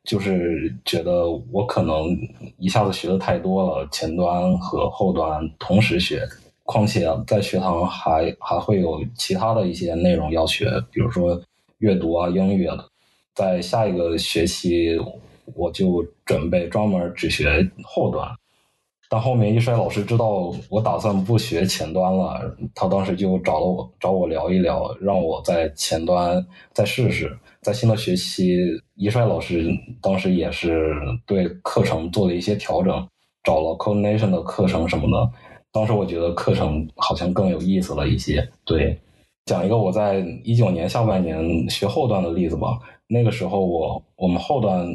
[0.04, 2.08] 就是觉得我可能
[2.58, 6.26] 一下子学的太多了，前端和后端同时学。
[6.64, 11.40] 况且在学堂还还会有其他的一些内容要学，比如说
[11.78, 12.76] 阅读啊、英语啊。
[13.34, 14.98] 在下一个学期，
[15.54, 18.28] 我就准备专门只学后端。
[19.08, 27.34] 但后面一帅老师知道我打算不学前端了，他当时就找了我找我聊一聊，让我在前端再试试。
[27.60, 28.58] 在新的学期，
[28.94, 29.70] 一帅老师
[30.00, 30.94] 当时也是
[31.26, 33.06] 对课程做了一些调整，
[33.42, 35.32] 找了 Coordination 的课程什么的。
[35.72, 38.46] 当时我觉得课程好像更有意思了一些。
[38.64, 38.98] 对，
[39.46, 42.78] 讲一个我在一九年下半年学后端的例子吧。
[43.08, 44.86] 那个时候我我们后端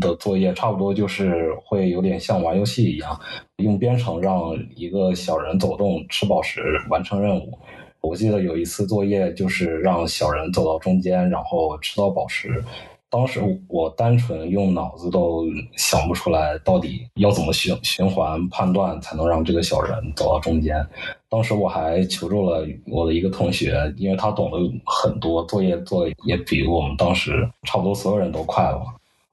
[0.00, 3.18] 的作业差不多就是会有点像玩游戏一样，
[3.58, 7.56] 用编程让一个小人走动吃宝石完成任务。
[8.00, 12.64] 我记得有一次作业就是让小人走到中间，然后吃到宝石。
[13.10, 15.44] 当时我单纯用脑子都
[15.76, 20.86] 想不出来，到底要怎么循循环判断才能让这个小人走到中间。
[21.28, 28.80] 当时我还求助了我的一个同学，因为他懂得很多，作业做的也比我们当时差不多所有人都快了。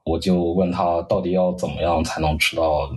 [0.04, 2.90] 我就问他到底要怎么样才能吃到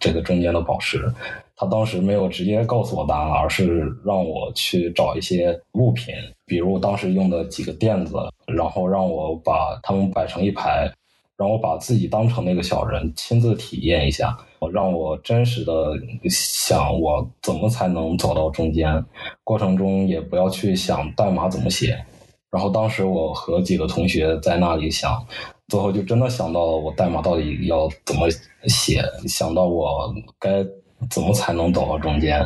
[0.00, 1.12] 这个中间的宝石。
[1.56, 6.12] 他当时没有直接告诉我答案，而是让我去找一些物品，
[6.44, 8.16] 比如当时用的几个垫子，
[8.46, 10.90] 然后让我把它们摆成一排，
[11.36, 14.36] 让我把自己当成那个小人，亲自体验一下，
[14.72, 15.92] 让我真实的
[16.28, 19.04] 想我怎么才能走到中间，
[19.42, 22.04] 过程中也不要去想代码怎么写。
[22.50, 25.26] 然后当时我和几个同学在那里想，
[25.68, 28.28] 最后就真的想到了我代码到底要怎么
[28.66, 30.64] 写，想到我该。
[31.10, 32.38] 怎么才能走到中间？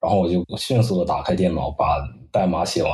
[0.00, 1.98] 然后我就迅速的打开电脑，把
[2.30, 2.92] 代码写完。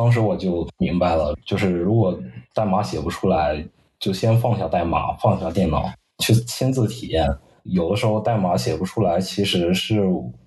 [0.00, 2.18] 当时我就明白了，就是如果
[2.54, 3.62] 代码写不出来，
[3.98, 5.92] 就先放下代码，放下电脑，
[6.24, 7.28] 去亲自体验。
[7.64, 10.00] 有的时候代码写不出来，其实是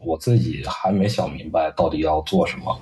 [0.03, 2.75] 我自己还没想明白到底要做什么。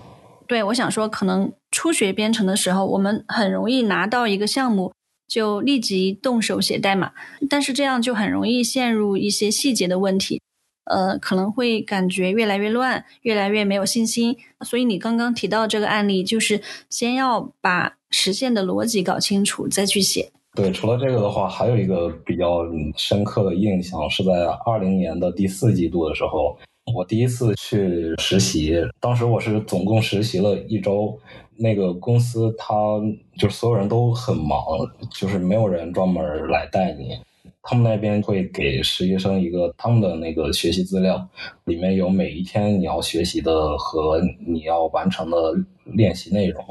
[0.48, 4.94] 对，我想说，可能初学编程的时候，我们很容易拿到一个项目，
[5.28, 7.12] 就立即动手写代码，
[7.50, 10.42] 但是这样就很容易陷入一些细节的问题。
[10.86, 14.36] 呃，可能会感觉越来越乱，越来越没有信心。
[14.62, 20.32] 所以你刚刚提到这个案例，就是先要把实现的逻辑搞清楚，再去写。
[20.54, 22.66] 对，除了这个的话，还有一个比较
[22.98, 26.58] 深刻的印象是在二零年的第四季度的时候，
[26.94, 28.76] 我第一次去实习。
[29.00, 31.18] 当时我是总共实习了一周，
[31.56, 32.76] 那个公司他
[33.38, 34.62] 就所有人都很忙，
[35.10, 37.18] 就是没有人专门来带你。
[37.64, 41.28] 他们那边会给实习生一个他们的那个学习资料，
[41.66, 45.54] 里面有每一天你要学习的和你要完成的
[45.86, 46.64] 练习内容，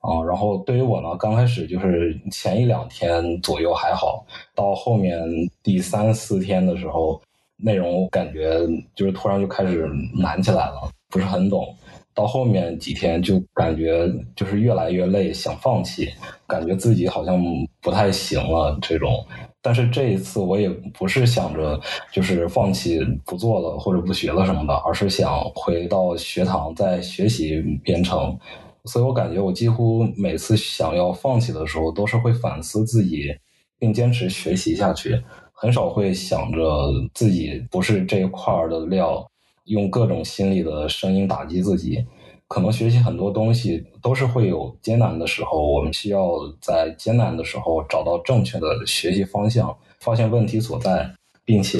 [0.00, 5.20] 啊，然后对于我呢，刚开始就是前一两天左右还好，到后面
[5.62, 7.20] 第三四天的时候，
[7.56, 11.76] 内容我感觉就是突然就开始难起来了，不是很懂。
[12.14, 16.10] 到后面几天就感觉就是越来越累，想放弃，
[16.46, 17.42] 感觉自己好像
[17.80, 19.24] 不太行了这种。
[19.62, 21.80] 但是这一次我也不是想着
[22.12, 28.36] 就是放弃不做了或者不学了什么的，而是想回到学堂再学习编程。
[28.84, 33.32] 所以我感觉我几乎每次想要放弃的时候，都是会反思自己，
[33.78, 35.22] 并坚持学习下去，
[35.52, 39.24] 很少会想着自己不是这一块的料，
[39.66, 42.04] 用各种心理的声音打击自己。
[42.52, 51.10] 可能学习很多东西都是会有艰难的时候，我们需要在艰难的时候找到正确的学习方向，发现问题所在，
[51.46, 51.78] 并且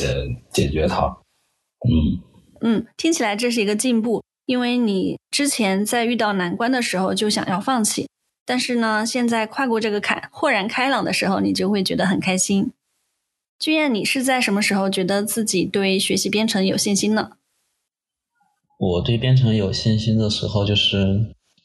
[0.50, 1.14] 解决它。
[1.86, 2.22] 嗯
[2.62, 8.08] 嗯，听起来这是一个进步，因为你之前在遇到难关的时候就想要放弃，
[8.46, 12.72] 但是呢，现在跨过这个坎，豁然开朗的时候，你就会觉得很开心。
[13.58, 17.32] 君燕，你是在什么时候觉得自己对学习编程有信心呢？
[18.82, 21.16] 我对编程有信心的时候，就是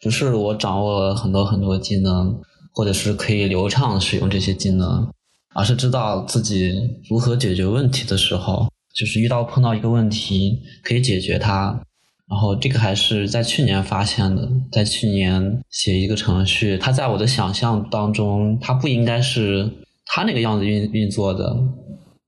[0.04, 2.40] 不是我掌握了很多很多技能，
[2.72, 5.12] 或者是可以流畅使用这些技能，
[5.56, 6.72] 而是知道自己
[7.10, 11.82] 如何解决问题的时候，就是遇到碰到一个问题可以解决它。
[12.30, 19.68] 然后这个还是在去年发现的，在去年写一个程序，它在我的想象当中，它不应该是
[20.06, 21.58] 它那个样子运运作的。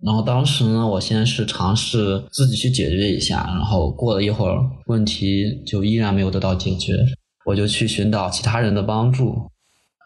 [0.03, 6.95] 然后当时呢，我先是尝试自己去解决一下，然后过了一会儿，问题就依然没有得到解决，
[7.45, 9.49] 我就去寻找其他人的帮助。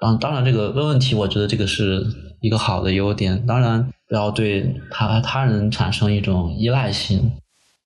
[0.01, 2.05] 嗯，当然这个问问题，我觉得这个是
[2.41, 3.45] 一个好的优点。
[3.45, 7.31] 当然不要对他他人产生一种依赖性。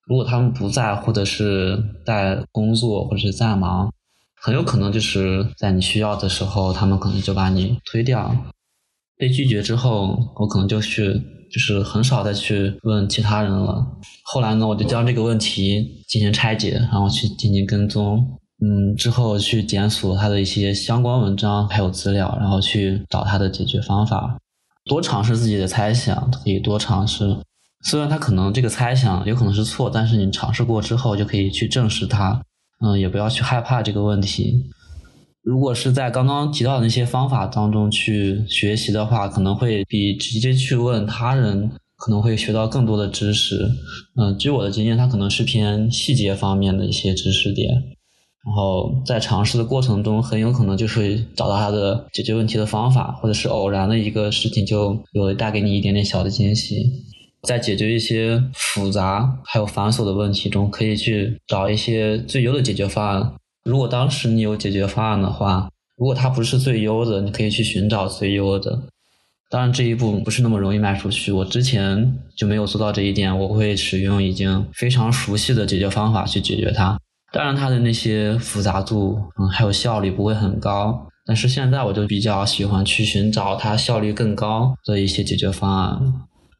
[0.05, 3.93] 如果他们不在，或者是在工作，或者是在忙，
[4.41, 8.33] 很有可能就是在你需要的时候，他们可能就把你推掉。
[9.17, 11.21] 被拒绝之后，我可能就去，
[11.51, 13.85] 就是很少再去问其他人了。
[14.23, 18.37] 后来呢，我就将这个问题进行拆解，然后去进行跟踪。
[18.59, 24.37] 嗯，之后去检索他的一些相关文章还有资料，然后去找他的解决方法。
[24.85, 27.37] 多尝试自己的猜想，可以多尝试。
[27.83, 32.41] 虽然他可能这个猜想有可能是错，但是你尝试过之后就可以去证实它。
[32.83, 34.63] 嗯，也不要去害怕这个问题。
[35.47, 43.65] 如果是在刚刚提到的那些方法当中去学习的话，可能会比直接去问他人可能会学到更多的知识。
[44.17, 47.69] 嗯，据我的经验，它可能是偏细节方面的一些知识点。
[48.45, 56.91] 然后在尝试的过程中，很有可能就会找到它的解决问题的方法，或者是偶然的一个事情就有带给你一点点小的惊喜。
[57.43, 63.33] 在解决一些复杂还有繁琐的问题中，可以去找一些最优的解决方案。
[63.67, 68.79] 如果当时你有解决方案的话，如果它不是最优的，你可以去寻找最优的。
[69.49, 71.33] 当然，这一步不是那么容易迈出去。
[71.33, 76.97] 我之前就没有做到这一点，我会使用已经非常熟悉的解决方法去解决它。
[77.33, 81.05] 当然，它的那些复杂度，嗯，还有效率不会很高。
[81.25, 86.13] 但是现在我就比较喜欢去寻找它效率更高的一些解决方案。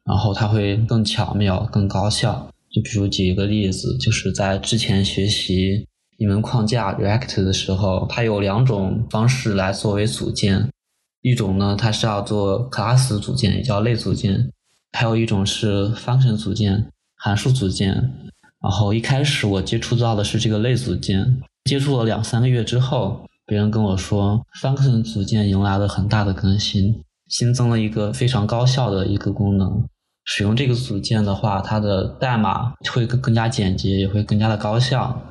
[0.04, 2.48] 然后它会更巧妙、更高效。
[2.70, 5.86] 就比如举一个例子，就是在之前学习
[6.18, 10.68] 一门框架 React 的时候，它有两种方式来作为组件。
[11.22, 14.50] 一种呢，它是要做 class 组件，也叫类组件；
[14.92, 17.92] 还有一种是 function 组件，函数组件。
[18.60, 29.84] 然后一开始我接触到的是这个类组件，接触了两三个月之后，别人跟我说 function 组件迎来了很大的更新，新增了一个非常高效的一个功能。
[30.24, 35.30] 使用这个组件的话，它的代码会更更加简洁，也会更加的高效。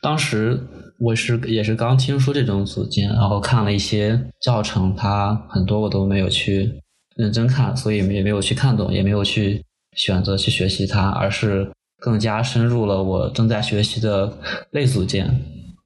[0.00, 0.60] 当时
[0.98, 6.72] 我是也是刚听说这种组件，然后看了一些教程，它很多我都没有去
[7.16, 9.64] 认真看，所以也没有去看懂，也没有去
[9.96, 14.38] 选择去学习它，而是更加深入了我正在学习的
[14.70, 15.40] 类组件。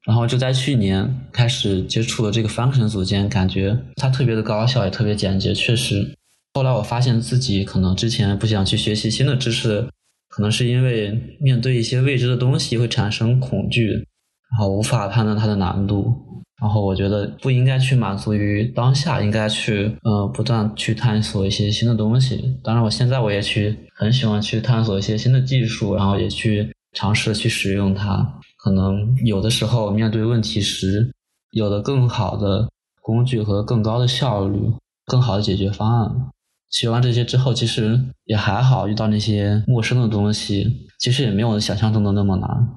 [0.04, 6.16] 然后就在去年开始接触了这个 function 组件，感觉它特别的高效，也特别简洁，确实。
[6.54, 9.88] 后来我发现自己可能之前不想去学习新的知识，
[10.32, 16.12] 可能是因为面对一些未知的东西会产生恐惧，然后无法判断它的难度。
[16.60, 22.56] 然后我觉得不应该去满足于当下，应该去呃不断去探索一些新的东西。
[22.62, 28.40] 当然，我现在我也去很喜欢去探索一些新的技术，然后也去尝试去使用它。
[28.58, 31.10] 可能有的时候面对问题时，
[31.50, 32.68] 有了更好的
[33.02, 34.58] 工具和更高的效率、
[35.04, 36.30] 更好的解决方案。
[36.72, 38.88] 学完这些之后，其实也还好。
[38.88, 42.68] 遇到那些陌生的东西，其实也没有想象中的那么难。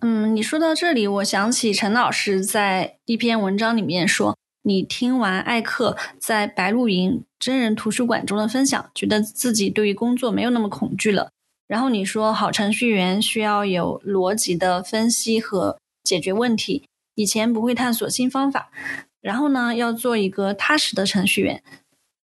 [0.00, 11.30] 嗯，你说到这里，我想起陈老师在一篇文章里面说，你听完艾克在白鹿营真人图书馆中的分享，觉得自己对于工作没有那么恐惧了。
[11.66, 16.84] 然后你说，好程序员需要有逻辑的分析和解决问题，
[17.16, 18.70] 以前不会探索新方法。
[19.20, 21.60] 然后呢，要做一个踏实的程序员。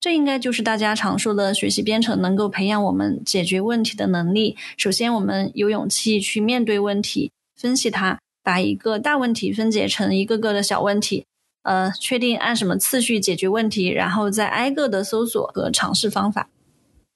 [0.02, 4.56] 这应该就是大家常说的学习编程能够培养我们解决问题的能力。
[4.76, 11.24] 首先，我们有勇气去面对问题，分析它，把一个大问题分解成一个个的小问题，
[11.62, 16.48] 呃，确定按什么次序解决问题，然后再挨个的搜索和尝试方法。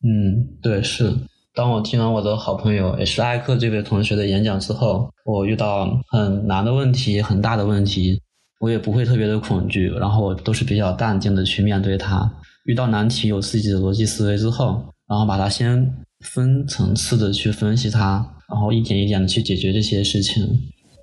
[0.04, 1.12] 嗯，对，是。
[1.56, 8.22] 当我听完我的好朋友也是艾克这位同学的演讲之后，我遇到很难的问题、很大的问题，
[8.60, 12.30] 我也不会特别的恐惧，然后我都是比较淡定的去面对它。
[12.66, 20.44] 遇到难题有自己的逻辑思维之后，然后把它先分层次的去分析它，然后一点一点的去解决这些事情，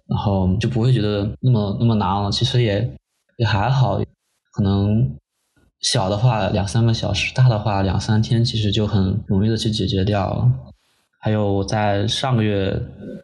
[0.08, 2.32] 然后就不会觉得那么那么难了。
[2.32, 2.98] 其实也
[3.38, 4.00] 也还好，
[4.52, 5.10] 可能
[5.80, 10.52] 小的话两三个小时，大的话两三天，其实就很容易的去解决掉了。
[11.20, 12.82] 还有在上个月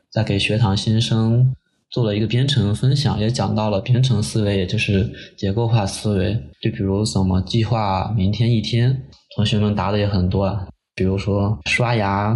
[0.09, 1.53] 在给学堂新生。
[1.91, 6.33] 做了一个编程分享，也讲到了编程思维，也就是结构化思维。
[6.61, 9.03] 就比如怎么计划明天一天，
[9.35, 12.27] 同学们答的也很多，啊，比如说刷牙，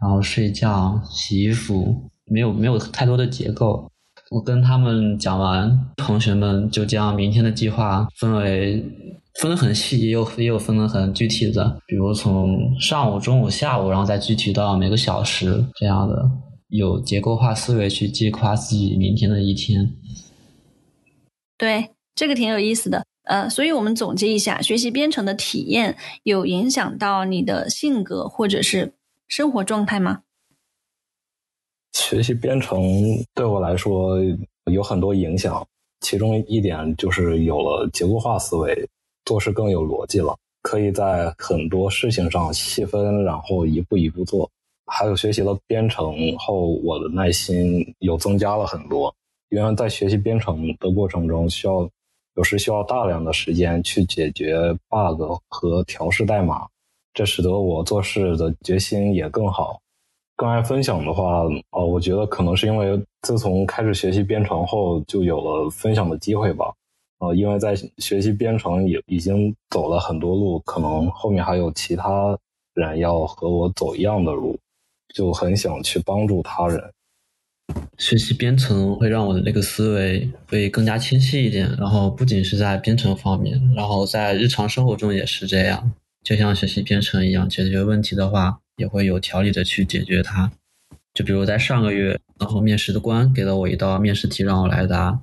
[0.00, 3.90] 然后睡觉、洗衣服，没有没有太多的结构。
[4.30, 8.82] 我跟他们讲完，同学们就将明天的计划分为
[9.40, 16.28] 分得很细，也有也有分得很具体的，比如从上午、中午、下午，然后再具体到每个小时这样的，
[16.68, 19.92] 有结构化思维去计划自己明天的一天。
[21.56, 23.04] 对，这个挺有意思的。
[23.24, 28.92] 呃，所以我们总结一下，学习编程的体验有影响到你的性格或者是
[29.26, 30.22] 生活状态吗？
[31.92, 32.80] 学习编程
[33.34, 34.18] 对我来说
[34.70, 35.66] 有很多影响，
[36.00, 38.88] 其中一点就是有了结构化思维，
[39.24, 44.48] 做事更有逻辑了，可以在很多事情上细分，然后一步一步做。
[44.86, 49.14] 还有学习了编程后，我的耐心又增加了很多。
[49.50, 51.88] 因为在学习编程的过程中需要。
[52.36, 56.66] 有时需要大量的时间去解决 bug 和调试代码，
[57.14, 59.80] 这使得我做事的决心也更好。
[60.36, 66.70] 更爱分享的话，哦，我觉得可能是因为自从开始学习编程后，就有了分享的机会吧。
[67.20, 72.38] 呃，因为在学习编程也已经走了很多路，可能后面还有其他
[72.74, 74.58] 人要和我走一样的路，
[75.16, 76.92] 就很想去帮助他人。
[77.96, 85.90] 学习编程会让我的那个思维会更加清晰一点，然后不仅是在编程方面，然后在日常生活中也是这样。
[86.22, 90.52] 就像学习编程一样，解决问题的话也会有条理的去解决它。
[91.14, 95.18] 就比如在上个月，然后面试的官给了我一道面试题让我来答，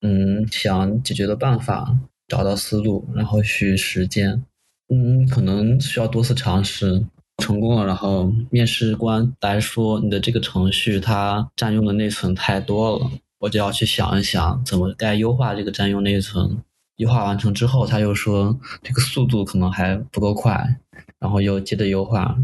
[0.00, 1.94] 嗯，想解决的办法，
[2.28, 4.42] 找到思路，然后去实践，
[4.88, 7.04] 嗯，可能需要多次尝试。
[7.38, 16.62] 成功了，然后面试官来说你的这个程序它占用的内存太多了，我就要去想一想怎么该优化这个占用内存。
[16.96, 20.76] 优化完成之后，他又说这个速度可能还不够快，
[21.20, 22.36] 然后又接着优化。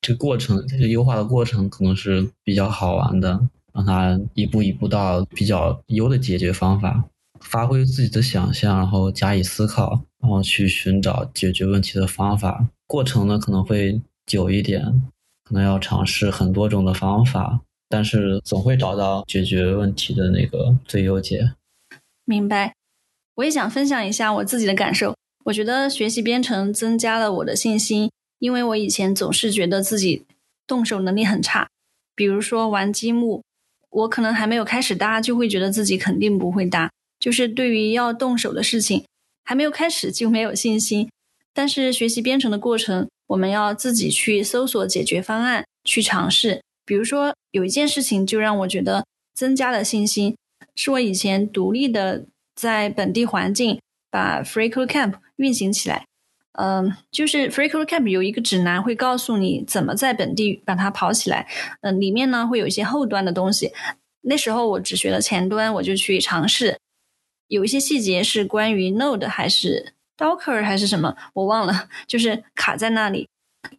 [0.00, 3.38] 这个过程，这个优化的过程可能是比较好玩的，
[3.74, 7.04] 让他一步一步到比较优的解决方法，
[7.40, 12.66] 发挥自己的想象，然后加以思考，然后去寻找解决问题的方法。
[12.86, 14.00] 过程呢可能会。
[14.28, 14.84] 久一点，
[15.42, 21.54] 可能要尝试很多种的方法，但是总会找到解决问题的那个最优解。
[22.24, 22.74] 明白。
[23.36, 25.14] 我也想分享一下我自己的感受。
[25.44, 28.10] 我觉得学习编程增加了我的信心，
[28.40, 30.24] 因为我以前总是觉得自己
[30.66, 31.68] 动手能力很差。
[32.14, 33.42] 比如说玩积木，
[33.90, 36.90] 我可能还没有开始搭，就会觉得自己肯定不会搭。
[37.20, 39.04] 就是对于要动手的事情，
[39.44, 41.08] 还没有开始就没有信心。
[41.54, 43.08] 但是学习编程的过程。
[43.28, 46.62] 我们要自己去搜索解决方案，去尝试。
[46.84, 49.04] 比如说，有一件事情就让我觉得
[49.34, 50.36] 增加了信心，
[50.74, 56.06] 是我以前独立的在本地环境把 FreeCodeCamp 运行起来。
[56.52, 61.46] 嗯，就是 FreeCodeCamp 有一个指南会告诉你怎么在本地把它跑起来。
[61.82, 63.72] 嗯，里面呢会有一些后端的东西。
[64.22, 66.78] 那时候我只学了前端，我就去尝试，
[67.46, 69.92] 有一些细节是关于 Node 还是。
[70.18, 73.28] Docker 还是什么，我忘了，就是卡在那里，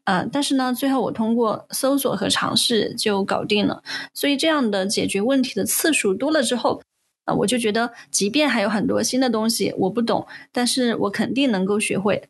[0.06, 3.84] 呃，但是呢，最后我通过搜索和尝试就搞定了。
[4.14, 6.82] 所以这样的解决问题的次数多了之后，
[7.26, 12.30] 啊，我就觉得，即便还有很多新的东西我不懂，但是我肯定能够学会。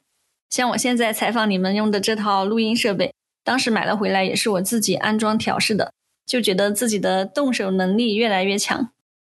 [0.49, 5.93] 像我现在采访你们用的这套录音设备，当时买了回来也是我自己安装调试的，
[6.25, 8.89] 就觉得自己的动手能力越来越强。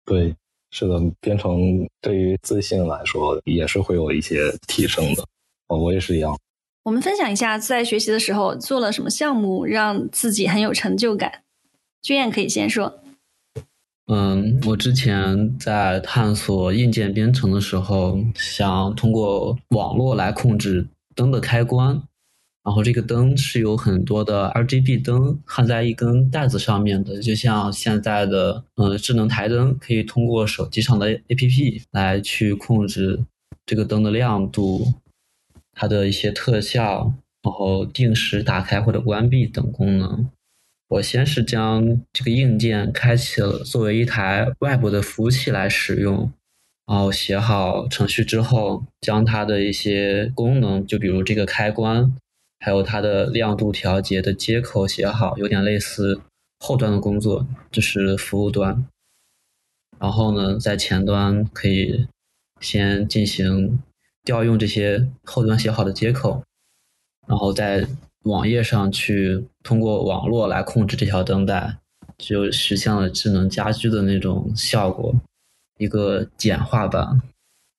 [0.04, 0.34] 对。
[0.76, 5.22] 是的，编程对于自信来说也是会有一些提升的。
[5.68, 6.36] 哦，我也是一样。
[6.82, 11.42] 我们分享一下在学习的时候做了什么项目，让自己很有成就感。
[12.02, 13.00] 君燕可以先说。
[14.08, 22.02] 嗯，我之前在探索硬件编程的时候，想通过网络来控制灯的开关。
[22.64, 33.22] 然后这个灯是有很多的 RGB 灯焊在一根带子上面的，就像现在的嗯智能台灯，可以通过手机上的 APP 来去控制
[33.66, 34.94] 这个灯的亮度、
[35.74, 37.12] 它的一些特效，
[37.42, 40.30] 然后定时打开或者关闭等功能。
[40.88, 46.32] 我先是将这个硬件开启了，作为一台外部的服务器来使用，
[46.86, 52.16] 然后写好程序之后，将它的一些功能，就比如这个开关。
[52.64, 56.22] 还有它的亮度调节的接口写好，有点类似
[56.60, 58.88] 后端的工作，这是服务端。
[59.98, 62.06] 然后呢，在前端可以
[62.62, 63.78] 先进行
[64.24, 66.42] 调用这些后端写好的接口，
[67.26, 67.86] 然后在
[68.22, 71.76] 网页上去通过网络来控制这条灯带，
[72.16, 75.14] 就实现了智能家居的那种效果，
[75.76, 77.20] 一个简化版。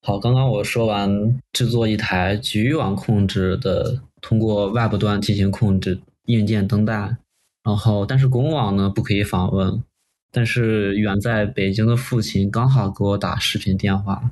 [0.04, 7.16] 好，刚刚我说完制作一台局域网控制的，通过 Web 端进行控制硬件登带，
[7.64, 9.84] 然后但是公网呢不可以访问。
[10.32, 14.32] 但是远在北京的父亲刚好给我打视频电话，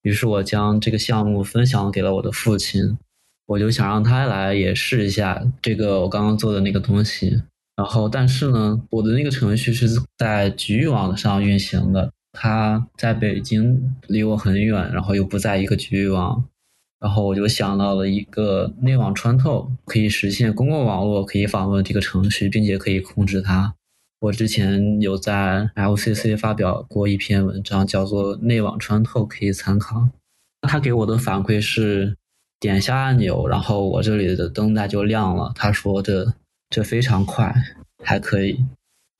[0.00, 2.96] 于是我将这个项目分享给了我的父亲，
[3.44, 7.42] 我就想让他来也试一下这个我刚刚做的那个东西。
[7.76, 16.42] 然后，但是呢，我的那个程序是在局域网上运行的，它在北京离我很远，然后又不在一个局域网，
[16.98, 23.74] 然后我就想到了一个内网穿透，可以实现公共网络可以访问这个程序，并且可以控制它。
[24.20, 30.08] 我之前有在 LCC 发表过一篇文章，叫做《内网穿透》，可以参考。
[30.62, 32.16] 他给我的反馈是，
[32.58, 35.52] 点下按钮，然后我这里的灯带就亮了。
[35.54, 36.32] 他说这
[36.70, 37.54] 这非常快，
[38.02, 38.64] 还可以。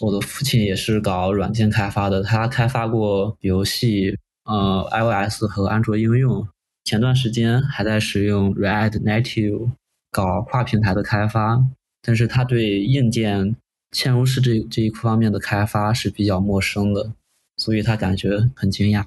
[0.00, 6.48] 我的父亲也是搞软件开发的，他开发过游戏，呃，iOS 和安卓应用。
[6.86, 9.72] 前段时间还在使用 React Native
[10.10, 11.62] 搞跨平台的开发，
[12.00, 13.56] 但是他对硬件。
[13.92, 17.12] 嵌入式这这一方面的开发是比较陌生的，
[17.56, 19.06] 所以他感觉很惊讶。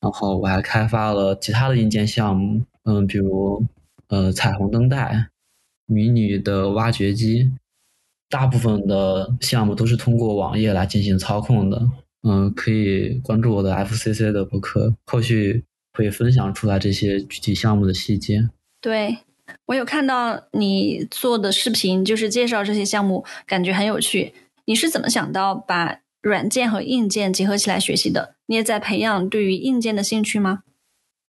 [0.00, 3.62] 然后我还开发了其他的硬件项目，嗯，比如
[4.06, 5.28] 呃彩虹灯带、
[5.84, 7.52] 迷你的挖掘机，
[8.30, 11.82] 大部分的项目都是通过网页来进行操控的。
[12.22, 15.64] 嗯，可以关注我的 FCC 的博客，后续
[16.00, 18.48] 会分享出来这些具体项目的细节。
[18.80, 19.18] 对。
[19.66, 24.32] 我有看到你做的视频，就是介绍这些项目，感觉很有趣。
[24.66, 28.36] 你是怎么想到把软件和硬件结合起来学习的？
[28.46, 30.60] 你也在培养对于硬件的兴趣吗？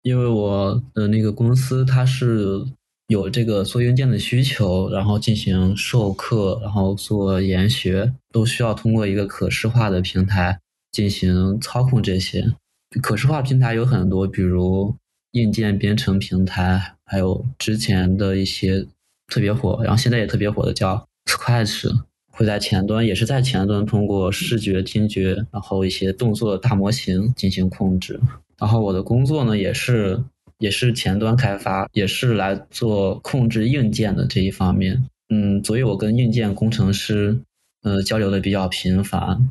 [0.02, 2.66] 因为我的那个公司它是
[3.08, 12.54] 有这个做硬件的需求，然后进行授课，然后做研学，都需要通过一个可视化的平台进行操控这些。
[13.02, 14.96] 可视化平台有很多，比如。
[15.36, 18.88] 硬件编程平台，还有之前的一些
[19.28, 21.94] 特别火，然后现在也特别火的叫 Scratch，
[22.32, 28.18] 会在前端，也是在前端通过视觉、听觉，然后一些动作大模型进行控制。
[28.58, 30.24] 然后我的工作呢，也是
[30.60, 35.04] 也是前端开发，也是来做控制硬件的这一方面。
[35.28, 37.38] 嗯，所以我跟硬件工程师，
[37.84, 39.50] 呃，交流的比较频繁。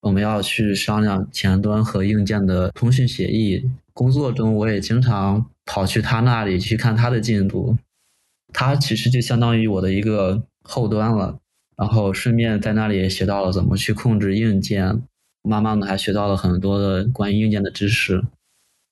[0.00, 3.70] 我们要去商量前端和硬件的通讯协议。
[3.92, 7.76] 工作中，我也经常跑去他那里去看他的进度，
[8.52, 11.38] 他其实就相当于我的一个后端了。
[11.76, 15.02] 然后顺便在那里也学到了怎么去控制硬件，
[15.42, 18.24] 慢慢的还学到了很多的关于硬件的知识。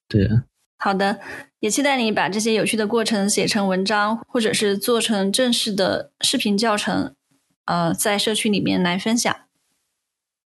[0.07, 0.29] 对，
[0.77, 1.19] 好的，
[1.61, 7.15] 也期待你把这些有趣的过程写成文章，或者是做成正式的视频教程，
[7.65, 9.35] 呃，在社区里面来分享。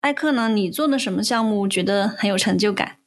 [0.01, 2.99] 艾克呢，你做的什么项目觉得很有成就感？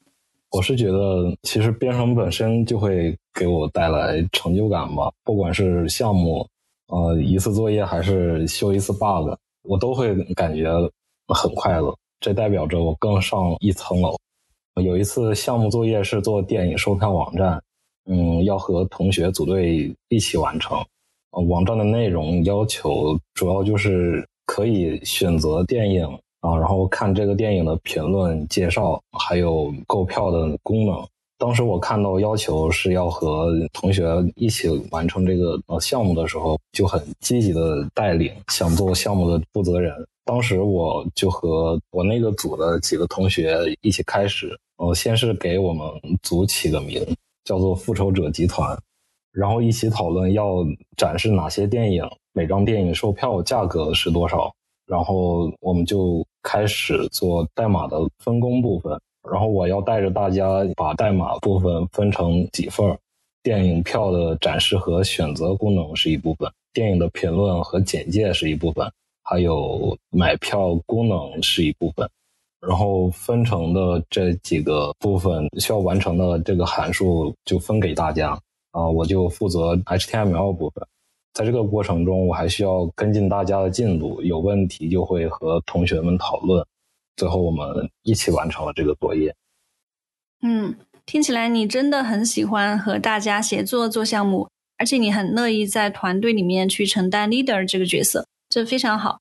[0.51, 5.09] 我是觉得，其实编程本身就会给我带来成就感吧。
[5.23, 6.45] 不管是项目，
[6.87, 9.33] 呃，一次作业还是修一次 bug，
[9.63, 10.69] 我都会感觉
[11.29, 11.95] 很快乐。
[12.19, 14.17] 这代表着我更上一层楼。
[14.83, 17.63] 有一次项目作业是做电影售票网站，
[18.05, 20.77] 嗯，要和同学组队一起完成。
[21.47, 26.05] 网站的内容要求主要就是可以选择电影。
[26.41, 31.07] 啊，然后看这个电影的评论介绍，还有购票的功能。
[31.37, 39.91] 当时我看到要求是要和同学一起完成这个呃项目的时候，就很积极的带领，想做项目的负责人。
[40.23, 45.87] 当时我就和我那个组的几个同学一起开始，呃，先是给我们
[46.21, 47.03] 组起个名，
[47.43, 48.77] 叫做“复仇者集团”，
[49.33, 50.63] 然后一起讨论要
[50.95, 54.53] 展示哪些电影，每张电影售票价格是多少。
[54.91, 58.99] 然后我们就开始做代码的分工部分，
[59.31, 62.99] 然后我要带着大家把代码部分分成几份
[63.41, 68.85] 电影票的展示和选择功能是一部分，电影的评论和简介是一部分，
[69.23, 72.09] 还有买票功能是一部分。
[72.59, 78.37] 然后分成的这几个部分需要完成的这个函数就分给大家
[78.71, 80.85] 啊，我就负责 HTML 部分。
[81.33, 86.65] 在这个过程中，我还需要跟进大家的进度，有问题就会和同学们讨论，
[87.15, 89.33] 最后我们一起完成了这个作业。
[90.41, 90.75] 嗯，
[91.05, 99.19] 听起来你真的很喜欢和大家协作做项目，而且你很乐意在团队里面去承担 leader 这个角色，这非常好。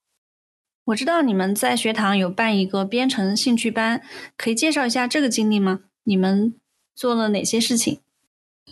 [0.86, 4.02] 我知道你们在学堂有办一个编程兴趣班，
[4.36, 5.80] 可以介绍一下这个经历吗？
[6.02, 6.54] 你们
[6.96, 8.00] 做了哪些事情？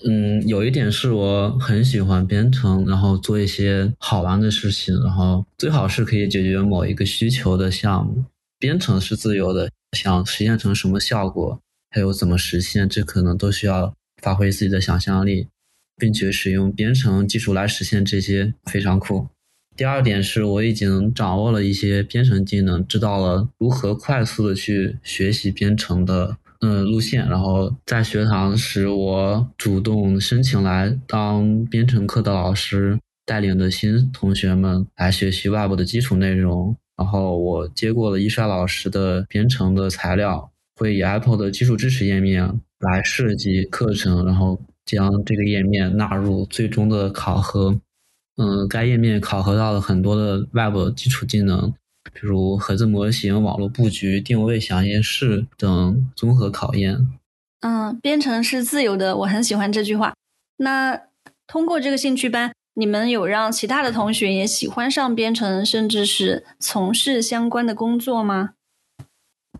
[0.04, 8.24] 嗯，有一点是我很喜欢编程，然后做一些好玩的事情，然后最好是可以解决某一个需求的项目。
[8.58, 15.48] 编程是自由的，想实现成什么效果，还有怎么实现，这可能都需要发挥自己的想象力，
[15.96, 19.28] 并且使用编程技术来实现这些，非常酷。
[19.76, 27.28] 第二点是我已经掌握了一些编程技能，知道了如何快速的去学习编程的嗯路线。
[27.28, 36.76] 然后在学堂时，我主动申请来当编程课的老师，带领的新同学们来学习 Web 的基础内容。
[36.96, 47.80] 然后我接过了伊莎老师的编程的材料，会以 Apple 的基础支持页面来设计课程，然后将这个页面纳入最终的考核。
[48.36, 51.72] 嗯，该页面考核到了很多的 Web 基础技能，
[52.12, 57.08] 比如盒子模型、网络布局、定位响应式等综合考验。
[57.60, 60.14] 嗯，编程是自由的，我很喜欢这句话。
[60.58, 61.00] 那
[61.46, 62.52] 通过这个兴趣班。
[62.74, 68.50] 你们有让其他的同学也喜欢上编程，甚至是从事相关的工作吗？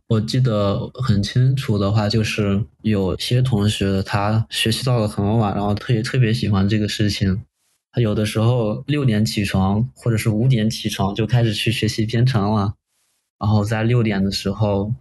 [0.06, 7.42] 我记得很清楚的话，就是有些同学他学习到了很晚，然后特别特别喜欢这个事情。
[7.98, 12.74] 有的时候六点起床，或者是五点起床就开始去学习编程了。
[13.38, 14.92] 然后在六点的时候，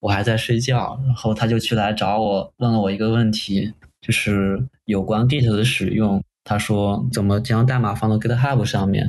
[0.00, 6.22] 我还在睡觉，然后他就去来找我，问了我一个问题，就是有关 Git 的使用。
[6.44, 9.04] 他说怎么将代码放到 GitHub 上面，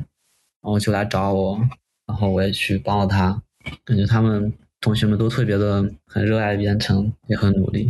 [0.62, 1.60] 然后就来找我，
[2.06, 3.42] 然后我也去帮了他。
[3.86, 7.90] 感觉他们同学们都特别的很热爱编程，也很努力。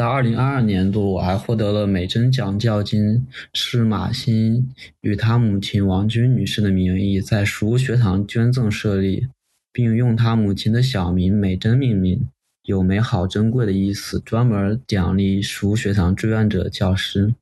[0.00, 4.72] 在二零二二年度，我还获得了美珍奖教金，是马欣
[5.02, 9.26] 与他母亲王军女士的名义在实物学堂捐赠设立，
[9.70, 12.26] 并用他母亲的小名美珍命名，
[12.62, 17.34] 有美好珍贵的意思，专门奖励实物学堂志愿者教师。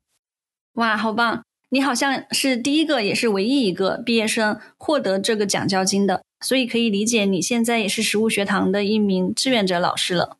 [0.73, 1.41] 哇，好棒！
[1.69, 10.38] 你好像是第一个，也是唯一一个毕业生获得这个奖教金的，所以可以理解你现在也是实物学堂的一名志愿者老师了。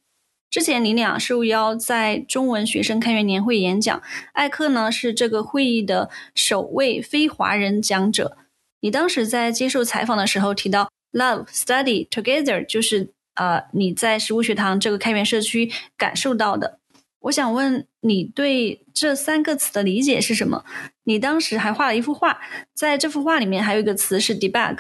[0.49, 4.01] 之前你俩受邀在中文学生开源年会演讲，
[4.33, 8.37] 艾克呢是这个会议的首位非华人讲者。
[8.81, 16.79] 你当时在接受采访的时候提到，Love Study Together，就是呃你在食物学堂这个开源社区感受到的。
[17.19, 20.63] 我想问你对这三个词的理解是什么？
[21.03, 22.39] 你当时还画了一幅画，
[22.73, 24.77] 在这幅画里面还有一个词是 debug，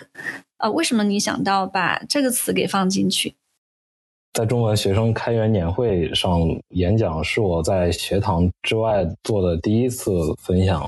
[0.57, 3.35] 呃，为什么你想到把这个词给放进去？
[4.33, 10.83] 在中文学生开源年会上演讲是我在学堂之外做的第一次分享，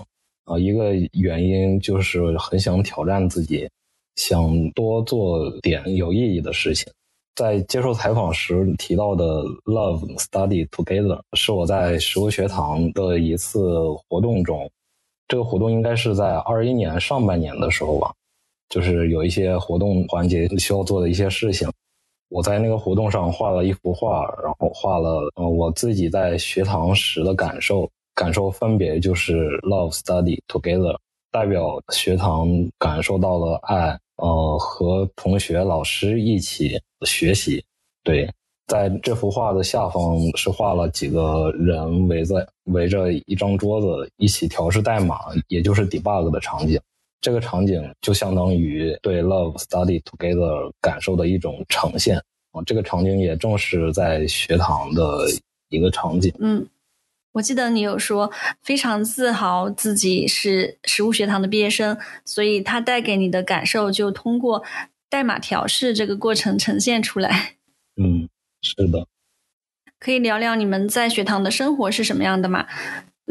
[0.46, 3.68] 啊，一个原因就是很想挑战自己，
[4.16, 6.92] 想多做点有意义的事情。
[7.36, 14.70] 在接受采访时提到的 “love study together” 是我在食物学堂的一次活动中，
[15.28, 18.14] 这个活动应该是在二一年上半年的时候吧，
[18.70, 21.68] 就是有一些活动环节需要做的一些事情。
[22.32, 30.96] 我在那个活动上画了一幅画，然后画了呃我自己在学堂时的感受，感受分别就是 “love study together”，
[31.30, 32.48] 代表学堂
[32.80, 34.00] 感受到了爱。
[34.16, 37.62] 呃，和同学、老师一起学习。
[38.04, 38.32] 对，
[38.68, 45.18] 在这幅画的下方是画了几个人围在围着一张桌子一起调试代码，
[45.48, 46.80] 也就是 debug 的场景。
[47.22, 52.18] 这个场景就相当于对 love study together 感受的一种呈现
[52.52, 52.62] 啊。
[52.66, 55.28] 这个场景也正是在学堂的
[55.70, 56.34] 一个场景。
[56.40, 56.68] 嗯。
[57.34, 58.30] 我记得你有说
[58.62, 64.62] 非常自豪自己是食物学堂的毕业生，所以它带给你的感受就通过
[65.10, 67.56] 代码调试这个过程呈现出来。
[67.96, 68.28] 嗯，
[68.62, 69.08] 是的。
[69.98, 72.68] 可以聊聊你们在学堂的生活是什么样的吗？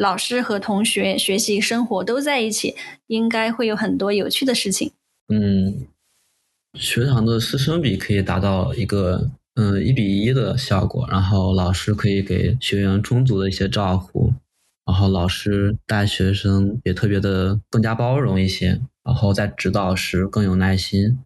[0.00, 2.74] 老师和同学学习生活都在一起，
[3.06, 4.92] 应该会有很多有趣的事情。
[5.28, 5.86] 嗯，
[6.74, 9.30] 学堂的师生比可以达到一个。
[9.56, 14.32] 嗯，一比一的效果，然后老师可以给学员充足的一些照顾，
[14.86, 21.18] 然后老师带学生也特别的更加包容一些，然后在指导时更有耐心。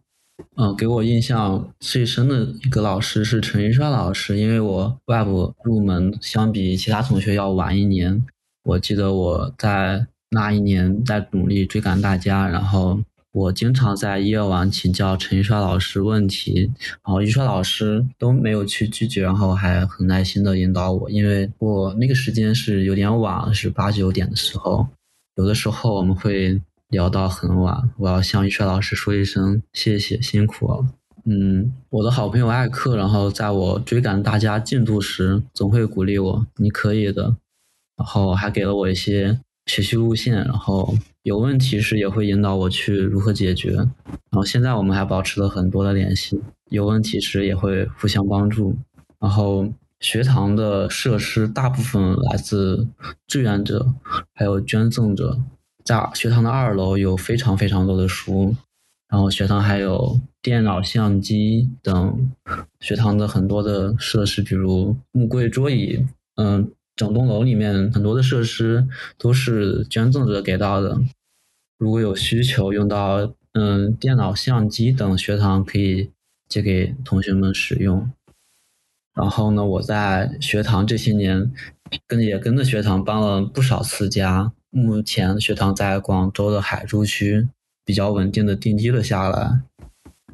[0.57, 5.29] 嗯，给我印象最深的一个老师是陈玉刷老师，因为我 Web
[5.63, 8.25] 入门相比其他同学要晚一年，
[8.65, 12.99] 我记得我在那一年在努力追赶大家，然后。
[13.35, 16.71] 我经常在夜晚请教陈一刷老师问题，
[17.03, 21.09] 然后一刷老师都没有去拒绝，然后还很耐心的引导我。
[21.09, 24.87] 因为我那个时间是有点晚，是八九点的时候，
[25.35, 27.89] 有的时候我们会聊到很晚。
[27.97, 30.85] 我要向一刷老师说一声谢谢，辛苦了。
[31.25, 37.35] 嗯，我的好朋友艾克，然后在我追赶大家进度时，总会鼓励我：“你可以的。”
[37.97, 40.95] 然后还给了我一些学习路线，然后。
[41.23, 46.39] 有问题时也会引导我去如何解决，然后现在我们还保持了很多的联系。
[46.69, 48.77] 有问题时也会互相帮助。
[49.19, 49.67] 然后
[49.99, 52.87] 学堂的设施大部分来自
[53.25, 53.91] 志愿者，
[54.35, 55.39] 还有捐赠者。
[55.83, 58.55] 在学堂的二楼有非常非常多的书，
[59.09, 62.31] 然后学堂还有电脑、相机等
[62.81, 66.05] 学堂的很多的设施，比如木柜、桌椅。
[66.35, 68.87] 嗯，整栋楼里面很多的设施
[69.17, 70.97] 都是捐赠者给到的。
[71.77, 76.11] 如果有需求用到嗯电脑、相机等，学堂可以
[76.47, 78.09] 借给同学们使用。
[79.13, 81.51] 然后呢，我在学堂这些年
[82.07, 84.51] 跟也跟着学堂搬了不少次家。
[84.69, 87.47] 目前学堂在广州的海珠区
[87.85, 89.61] 比较稳定的定居了下来。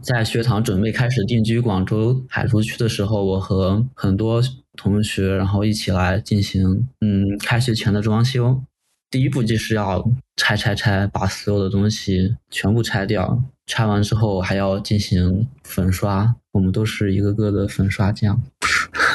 [0.01, 4.41] 在学堂准备开始定居广州海珠区的时候，我和很多
[4.75, 8.63] 同学然后一起来进行嗯开学前的装修。
[9.11, 13.43] 第一步就是要拆拆拆，把所有的东西全部拆掉。
[13.67, 18.41] 拆完之后还要进行粉刷，我们都是一个个的粉刷匠。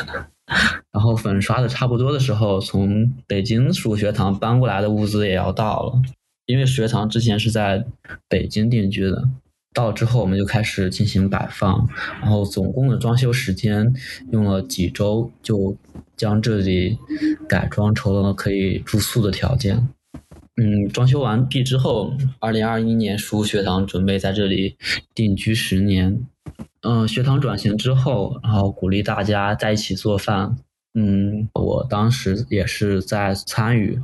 [0.92, 6.02] 然后粉刷的差不多的时候，从北京属学堂搬过来的物资也要到了，
[6.46, 7.84] 因为学堂之前是在
[8.28, 9.28] 北京定居的。
[9.76, 11.86] 到之后，我们就开始进行摆放，
[12.22, 13.92] 然后总共的装修时间
[14.32, 15.76] 用了几周，就
[16.16, 16.96] 将这里
[17.46, 19.86] 改装成了可以住宿的条件。
[20.56, 24.78] 嗯，装修完毕之后，二零二一年属学堂准备在这里
[25.14, 26.24] 定居十年。
[26.80, 30.56] 嗯，学堂转型之后，然后鼓励大家在一起做饭。
[30.94, 34.00] 嗯，我当时也是在参与，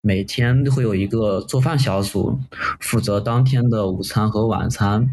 [0.00, 2.38] 每天会有一个做饭小组，
[2.80, 5.08] 负责当天的午餐和晚餐。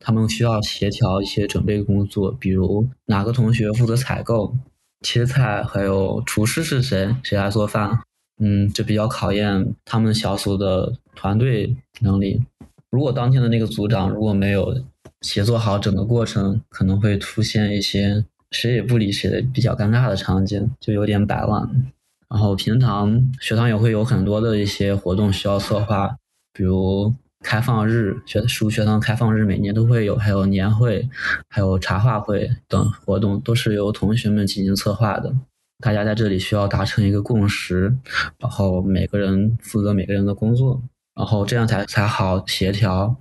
[0.00, 4.56] 他们需要协调一些准备工作，比如哪个同学负责采购、
[5.02, 8.00] 切菜，还有厨师是谁，谁来做饭。
[8.40, 12.42] 嗯，这比较考验他们小组的团队能力。
[12.90, 14.82] 如果当天的那个组长如果没有，
[15.20, 21.92] 协作好整个过程，可能会出现一些谁也不理谁的比较尴尬的场景，就有点摆烂。
[22.32, 26.16] 然后平常学堂也会有很多的一些活动需要策划，
[26.54, 27.14] 比如
[27.44, 31.10] 开放日，学书学堂开放日每年都会有，还有年会，
[31.48, 35.34] 还有茶话会等活动，都是由同学们进行策划的。
[35.82, 37.94] 大家在这里需要达成一个共识，
[38.38, 40.80] 然后每个人负责每个人的工作，
[41.14, 43.16] 然后这样才才好协调。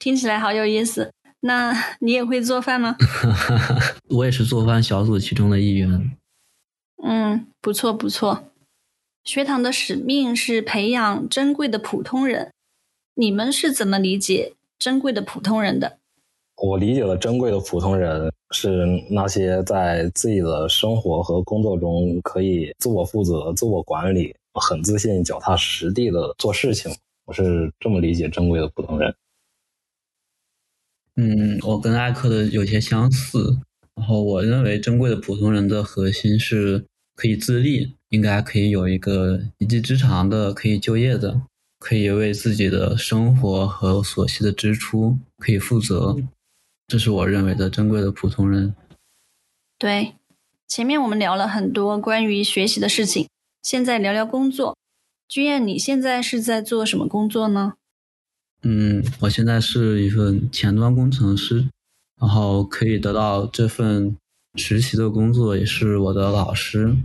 [0.00, 1.12] 听起来好有意思。
[1.40, 2.96] 那你也会做饭吗？
[4.08, 6.16] 我也是做饭小组其中的一员。
[7.06, 8.44] 嗯，不错不错。
[9.24, 12.50] 学堂的使命是培养珍贵的普通人。
[13.14, 15.98] 你们是怎么理解珍贵的普通人的？
[16.56, 26.90] 我理解的珍贵的普通人是那些在自己的生活和工作中可以自我负责、自我管理、很自信、脚踏实地的做事情。
[27.26, 29.14] 我是这么理解珍贵的普通人。
[31.16, 33.58] 嗯，我跟艾克的有些相似。
[33.94, 36.84] 然后我认为，珍贵的普通人的核心是
[37.14, 41.42] 可以自立，应该可以有一个一技之长的，可以就业的，
[41.78, 46.16] 可以为自己的生活和所需的支出可以负责。
[46.86, 48.74] 这是我认为的珍贵的普通人。
[49.78, 50.14] 对，
[50.68, 53.28] 前面我们聊了很多关于学习的事情，
[53.62, 54.76] 现在聊聊工作。
[55.26, 57.74] 君燕，你现在是在做什么工作呢？
[58.62, 61.68] 嗯，我现在是一份前端工程师，
[62.20, 64.16] 然后可以得到这份
[64.56, 66.96] 实习的工作，也是我的老师，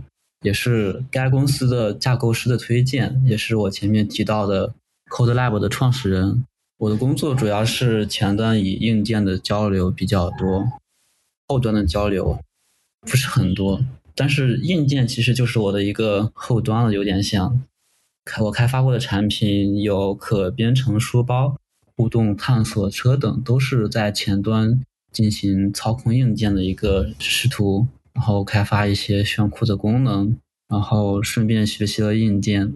[0.42, 4.74] 也是该公司的架构师的推荐，也是我前面提到的
[5.10, 6.44] Code Lab 的创始人。
[6.78, 10.66] 我的工作主要是前端与硬件的交流比较多，
[11.48, 12.38] 后端的交流
[13.02, 13.84] 不是很多，
[14.14, 17.62] 但是硬件其实就是我的一个后端了，有点像。
[18.24, 21.56] 开我开发过的产品有可编程书包、
[21.96, 24.80] 互动探索车等，都是在前端
[25.12, 30.36] 进行操控硬件的一个视图，然后开发一些炫酷的功能，
[30.68, 32.72] 然后顺便学习了硬件。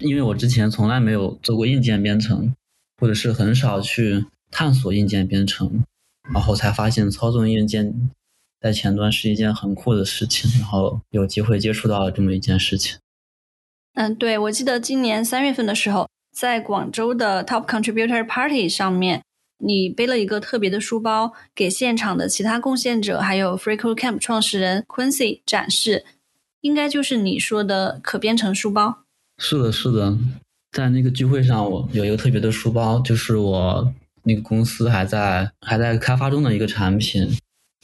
[0.00, 2.54] 因为我之前从来没有做过硬件编程，
[3.00, 5.84] 或者是很少去探索硬件编程，
[6.34, 8.10] 然后才发现操纵硬件
[8.60, 12.98] 在前端是一件很酷的事情，然后有机会接触到了这么一件事情。
[13.94, 19.22] 嗯，对，我记得今年三月份的时候，在广州的 Top Contributor Party 上面，
[19.58, 26.04] 你背了一个特别的书包，给现场的其他贡献者，还有 FreeCodeCamp 创始人 Quincy 展示，
[26.60, 29.04] 应该就是你说的可编程书包。
[29.38, 30.16] 是的，是的，
[30.72, 33.92] 在那个聚会上，我有一个特别的书包，就是我
[34.24, 37.26] 那个公司还在还在开发中的一个产品。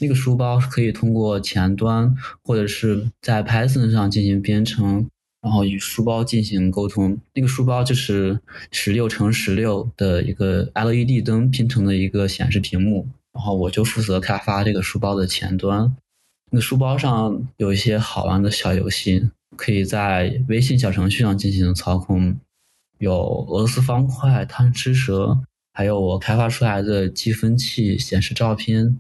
[0.01, 2.13] 那个书包是可以通过前端
[2.43, 5.09] 或者是在 Python 上进行编程。
[5.43, 8.39] 然后与书包进行沟通，那个书包就是
[8.71, 15.97] 十六乘十六的一个 LED 灯拼成的一个显示屏幕，然后我就负责开发这个书包的前端，
[16.53, 22.39] 那书包上有一些好玩的小游戏，可以在微信小程序上进行操控，
[22.99, 25.41] 有俄罗斯方块、贪吃蛇，
[25.73, 28.97] 还有我开发出来的计分器显示照片。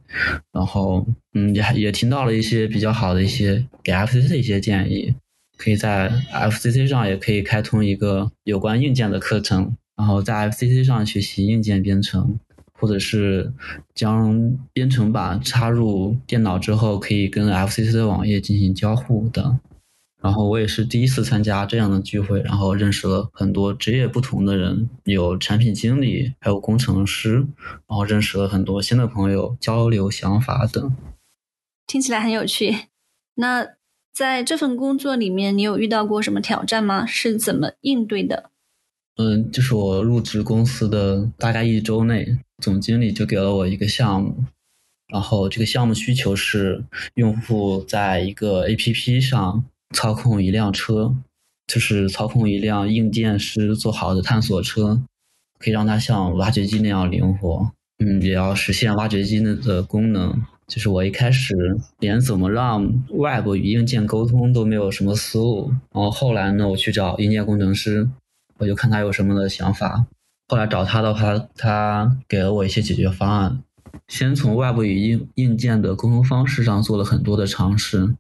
[0.51, 5.15] 然后，嗯，也也听到了一些比较好的一些给 FCC 的一些建议，
[5.57, 12.39] 可以在 FCC 上也可以开通一个有关硬件的课程，然后在 FCC 上学习硬件编程。
[12.75, 13.53] 或者是
[13.95, 19.61] 将编程板插入电脑之后，可以跟 FCC 的网页进行交互的。
[20.21, 27.35] 然后我也是第一次参加这样的聚会，然后认识了很多职业不同的人，有产品经理，还有工程师，
[27.87, 30.97] 然后认识了很多新的朋友，交流想法等。
[31.87, 32.89] 听起来很有趣。
[33.37, 33.65] 那
[34.13, 37.07] 在这份工作里面，你有遇到过什么挑战吗？
[37.07, 38.51] 是怎么应对的？
[39.17, 42.39] 嗯，就是我入职公司的大概一周内。
[42.59, 44.45] 总经理就给了我一个项目，
[45.09, 46.85] 然后这个项目需求是
[47.15, 51.13] 用户在一个 APP 上操控一辆车，
[51.67, 55.03] 就是操控一辆硬件师做好的探索车，
[55.59, 57.73] 可以让它像挖掘机那样灵活。
[57.99, 60.41] 嗯，也要实现挖掘机的的功能。
[60.67, 61.55] 就是我一开始
[61.99, 68.09] 连怎么让外部与硬件沟通都没有什么思路，然后后来呢，我去找硬件工程师，
[68.59, 70.07] 我就看他有什么的想法。
[70.49, 73.63] 后来找他的话，他给了我一些解决方案。
[74.09, 78.15] 先从外部与硬硬件的沟通方式上做了很多的尝试。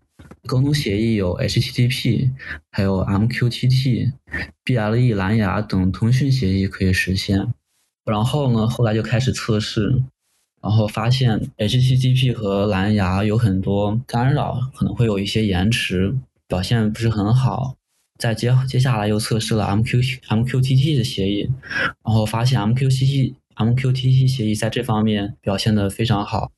[0.46, 2.30] 沟通协议有 HTTP，
[2.70, 4.12] 还有 MQTT、
[4.64, 7.52] BLE 蓝牙等通讯协议可以实现。
[8.04, 10.02] 然后呢，后来就开始测试，
[10.62, 16.14] 然后发现 HTTP 和蓝牙有很多干扰，可能会有一些延迟，
[16.46, 17.76] 表现不是很好。
[18.18, 21.50] 再接接下来又测试了 MQ MQTT 的协议，
[22.04, 26.52] 然后发现 MQTT MQTT 协议在这方面表现的非常好。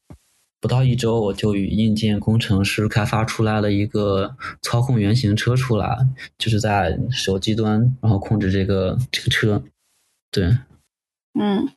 [0.61, 6.07] 不到一周，我就与硬件工程师开发出来了一个操控原型车出来，
[6.39, 9.63] 就是在手机端然后控制这个这个车。
[10.31, 10.57] 对，
[11.39, 11.69] 嗯，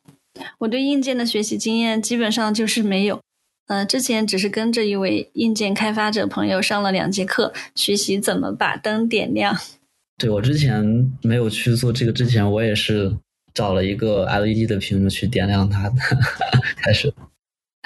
[0.60, 3.20] 我对硬件的学习经验基本上就是没有。
[3.68, 9.58] 呃，之前只是跟着一位硬件开发者朋友上了两节课，学习怎么把灯点亮。
[10.18, 13.16] 对我之前没有去做这个之前，我也是
[13.54, 15.96] 找了一个 LED 的屏幕去点亮它的。
[16.78, 17.14] 开始，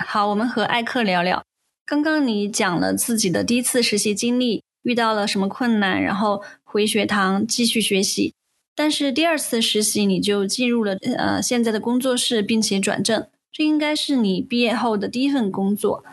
[0.06, 1.44] 好，我们和艾克聊聊。
[1.86, 8.34] 刚刚你讲了自己的第一次实习经历，遇到了什么困难，然后回学堂继续学习。
[8.76, 16.04] 但是第二次实习你就进入了呃现在的工作室，并且转正，这应该是你毕业后的第一份工作。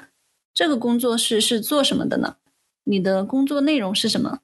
[0.52, 2.36] 这个工作室是做什么的呢？
[2.84, 4.40] 你的工作内容是什么？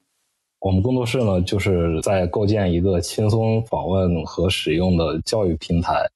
[0.61, 6.09] 我们工作室呢，就是在构建一个轻松访问和使用的教育平台，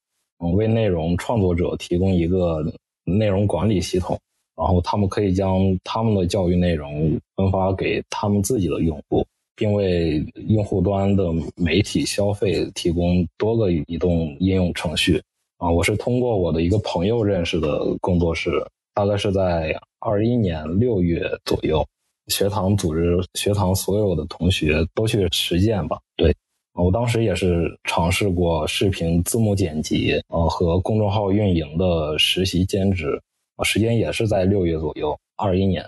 [0.55, 2.65] 为内容创作者提供一个
[3.03, 4.19] 内容管理系统，
[4.55, 9.25] 然后他们可以将他们的教育内容分发给他们自己的用户，
[9.59, 11.25] 并为用户端的
[11.57, 15.21] 媒体消费提供多个移动应用程序。
[15.57, 18.49] 啊，我是通过我的一个朋友认识的工作室，
[18.93, 21.85] 大概是在二一年六月左右。
[22.27, 25.99] 学堂组织学堂所有的同学都去实践吧。
[26.15, 26.33] 对，
[26.75, 33.21] 我当时也是尝试过视频字幕剪辑，呃，和公众号运营的实习兼职，
[33.57, 35.83] 啊，时间也是在六月左右，二一年。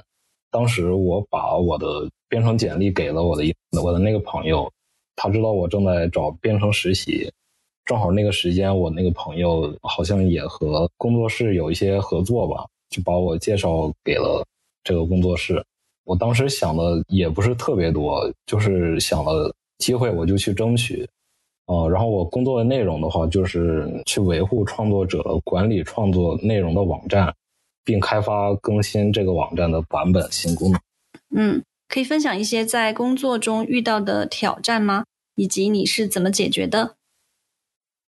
[0.51, 4.69] 当时我把我的编程简历给了我的一我的那个朋友，
[5.15, 7.31] 他知道我正在找编程实习，
[7.85, 14.45] 正好那个时间我那个朋友好像也和工作室有一些合作吧，就把我介绍给了
[14.83, 15.63] 这个工作室。
[16.03, 21.07] 我当时想的也不是特别多，就是想了机会我就去争取，
[21.67, 27.33] 呃，然后我工作的内容的话，就是去维护创作者管理创作内容的网站，
[27.83, 30.81] 并开发更新这个网站的版本新功能。
[31.35, 35.05] 嗯，可以分享一些在工作中遇到的挑战吗？
[35.35, 36.95] 以及你是怎么解决的？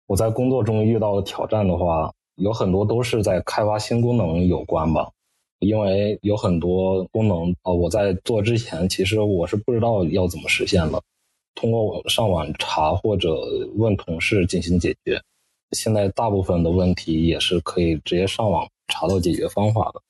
[0.07, 5.11] 我在工作中遇到的挑战的话，有很多都是在开发新功能有关吧。
[5.61, 11.03] 因为有很多功能啊，我在做之前，其实我是不知道要怎么实现的。
[11.55, 13.37] 通过上网查或者
[13.75, 15.21] 问同事进行解决。
[15.73, 20.03] 现在大部分的问题也是可以直接上网查到解决方法的。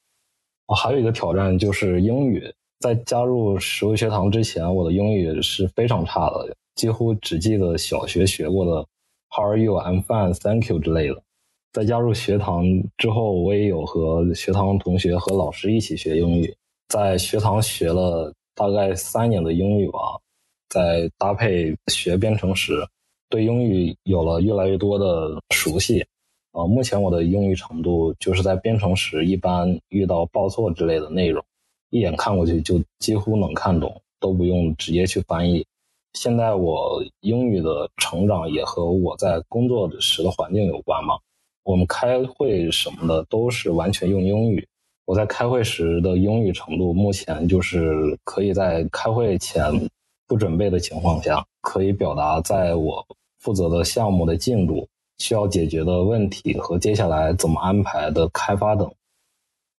[0.66, 2.52] 啊，还有一个挑战就是英语。
[2.80, 8.86] 在加入实物学堂之前，我的英语是非常差的，几乎只记得小学学过的
[9.28, 9.74] “How are you?
[9.74, 11.22] I'm fine, thank you” 之类的。
[11.72, 12.64] 在加入学堂
[12.96, 16.56] 之后，我也有和学堂同学和老师一起学英语。
[16.88, 20.00] 在学堂学了大概三年的英语吧，
[20.70, 22.82] 再搭配学编程时，
[23.28, 26.04] 对英语有了越来越多的熟悉。
[26.52, 31.44] 呃，目前我的英语程度就是在编程时一般遇到报错之类的内容，
[31.90, 35.64] 一眼看过去就几乎能看懂，都不用直接去翻译。
[36.14, 41.16] 现在我英语的成长也和我在工作时的环境有关嘛。
[41.62, 44.66] 我们开会什么的都是完全用英语。
[45.04, 49.70] 我在开会时的英语程度，目前就是可以在开会前
[50.26, 53.06] 不准备的情况下，可以表达在我
[53.38, 54.88] 负责的项目的进度、
[55.20, 58.92] 需要解决的问题和接下来怎么安排的开发等。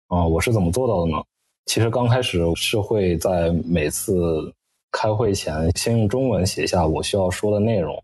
[0.08, 1.22] 啊，我是怎么做到的呢？
[1.66, 4.54] 其实刚开始是会在每次
[4.92, 8.02] 开会前先用中文写下我需要说的内容，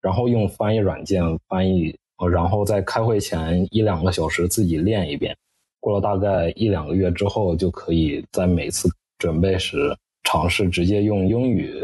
[0.00, 1.96] 然后用翻译软件翻译，
[2.30, 5.36] 然后在开会前一两个小时自己练一遍。
[5.78, 11.80] 过了大概一两个月之后，就可以在每次准备时尝试直接用英语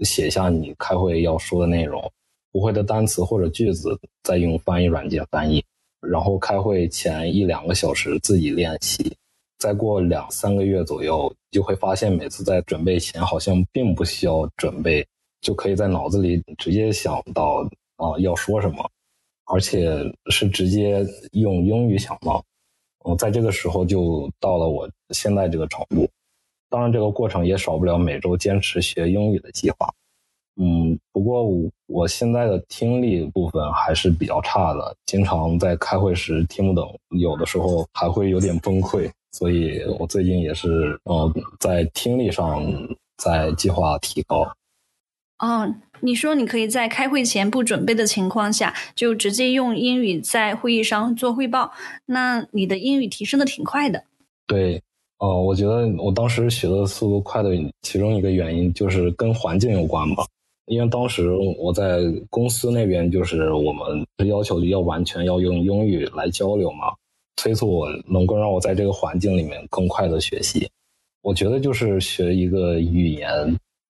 [0.00, 2.02] 写下你开会要说的内容，
[2.52, 5.64] 不会的单词或者句子再用翻译软件翻译，
[6.00, 9.16] 然后开会前一两个小时自己练习。
[9.58, 15.04] 再过两三个月左右，就会发现每次在准备前好像并不需要准备，
[15.40, 18.88] 就可以在脑子里直接想到啊要说什么，
[19.46, 19.90] 而且
[20.30, 22.44] 是直接用英语想到。
[23.00, 26.08] 我在这个时候就到了我现在这个程度，
[26.70, 29.92] 当然这个过程也少不了每周坚持学英语的计划。
[30.60, 31.46] 嗯，不过
[31.86, 39.08] 我现在的听力部分还是比较差的，经常在开会时听不懂，有的时候还会有点崩溃。
[39.30, 42.64] 所以我最近也是，呃，在听力上
[43.18, 44.50] 在计划提高。
[45.38, 51.70] 哦，你说你可以在开会前不准备的情况下，就直接用英语在会议上做汇报，
[52.06, 54.02] 那你的英语提升的挺快的。
[54.48, 54.82] 对，
[55.18, 57.50] 哦，我觉得我当时学的速度快的
[57.82, 60.26] 其中一个原因就是跟环境有关吧，
[60.68, 62.00] 因为当时我在
[62.30, 66.94] 公司那边，就是我们要求要完全要用英语来交流嘛，
[67.36, 70.68] 催促我能够让我在这个环境里面更快的学习。
[71.22, 73.30] 我觉得就是学一个语言。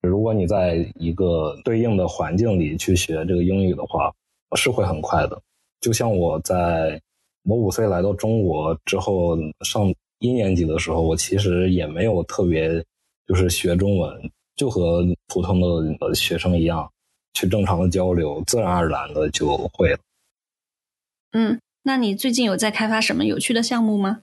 [0.01, 4.09] 如果你在一个对应的环境里去学这个英语的话，
[4.55, 5.39] 是会很快的。
[5.81, 6.99] 就像我在
[7.43, 12.81] 我五岁来到中国之后上一年级的时候，我其实也没有特别
[13.27, 16.91] 就是学中文，就和普通的学生一样，
[17.33, 19.99] 去正常的交流，自然而然的就会了。
[21.31, 24.19] 嗯，那你最近有在开发什么有趣的项目吗？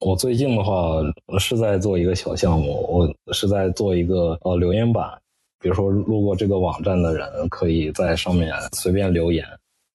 [0.00, 1.02] 我最近的话
[1.38, 5.20] 是在做一个小项目，我是在做一个呃留言板，
[5.60, 9.46] 比如说路过这个网站的人可以在上面随便留言，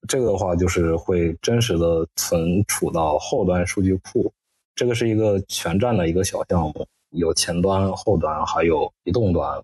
[0.07, 4.31] 这个的话就是会真实的存储到后端数据库，
[4.75, 9.61] 这个是一个全站的一个小项目，有前端、后端还有移动端，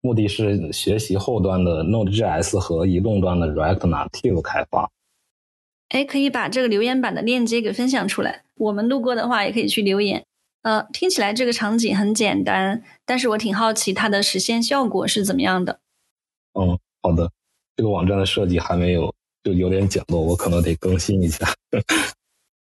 [0.00, 4.90] 目的是学习后端的 Node.js 和移动端的 React Native 开发。
[5.88, 8.44] 哎，可以把这个留言板的链接给分享出来。
[8.56, 10.24] 我们路过的话，也可以去留言。
[10.62, 15.80] 呃，听起来这个场景很简单，但是我挺好奇它的实现效果是怎么样的。
[16.54, 17.30] 嗯，好的。
[17.76, 21.46] 这个网站的设计还没有，就有点简陋，我可能得更新一下。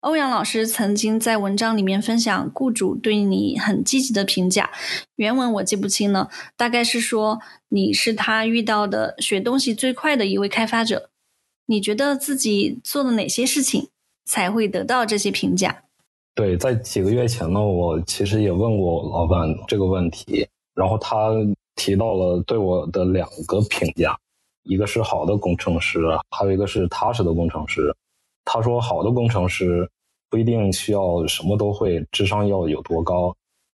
[0.05, 4.71] 欧阳老师曾经在文章里面分享雇主对你很积极的评价，
[5.17, 6.29] 原文我记不清了，
[6.59, 7.41] 大概是说
[7.71, 11.09] 你是他遇到的学东西最快的一位开发者。
[11.65, 13.89] 你觉得自己做了哪些事情
[14.27, 15.85] 才会得到这些评价？
[16.35, 21.31] 对，在几个月前呢，我其实也问过老板这个问题，然后他
[21.77, 24.15] 提到了对我的两个评价，
[24.65, 25.99] 一个是好的工程师，
[26.29, 27.97] 还有一个是踏实的工程师。
[28.45, 29.89] 他说，好的工程师
[30.35, 33.33] 不一定需要什么都会，智商要有多高，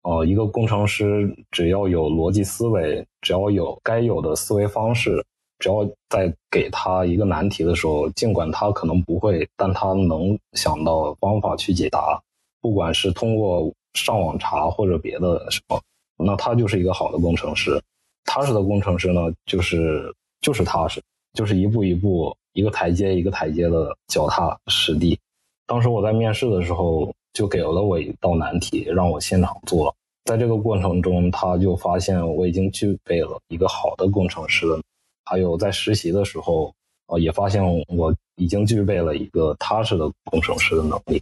[0.04, 5.22] 呃，一个工程师只要有逻辑思维，只要有该有的思维方式。
[5.58, 12.18] 只要在给他一个难题的时候，尽管他可能不会，但他能想到方法去解答，
[12.62, 15.78] 不管是通过上网查或者别的什么，
[16.16, 17.78] 那他就是一个好的工程师。
[18.24, 20.10] 踏实的工程师呢，就是
[20.40, 21.02] 就是踏实，
[21.34, 25.18] 就是一步一步、一个台阶一个台阶的脚踏实地。
[25.66, 29.94] 当时我在面试的时候，就给了我一道难题，让我现场做。
[30.24, 34.80] 在这个过程中，他就发现我已经具备了一个好的工程师的。
[35.24, 36.72] 还有在实习的时候，
[37.08, 41.20] 呃，也发现我已经具备了一个踏实的工程师的能力。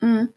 [0.00, 0.28] 嗯，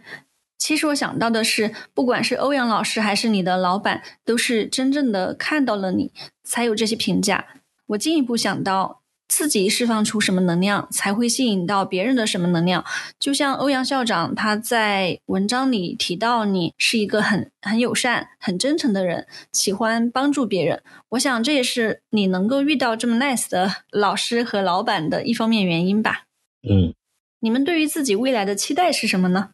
[0.59, 6.11] 其实我想到的是，不管是欧阳老师还是你的老板，都是真正的看到了你，
[6.43, 7.45] 才有这些评价。
[7.88, 9.00] 我进一步想到。
[9.31, 12.83] 自己释放出什么能量，才会吸引到别人的什么能量？
[13.17, 20.83] 就像欧阳校长他在文章里提到，你是一个很很友善、很真诚的人，喜欢帮助别人。
[21.11, 26.25] 我想这也是你能够遇到这么 nice 的老师和老板的一方面原因吧。
[26.69, 26.93] 嗯，
[27.39, 29.51] 你们对于自己未来的期待是什么呢？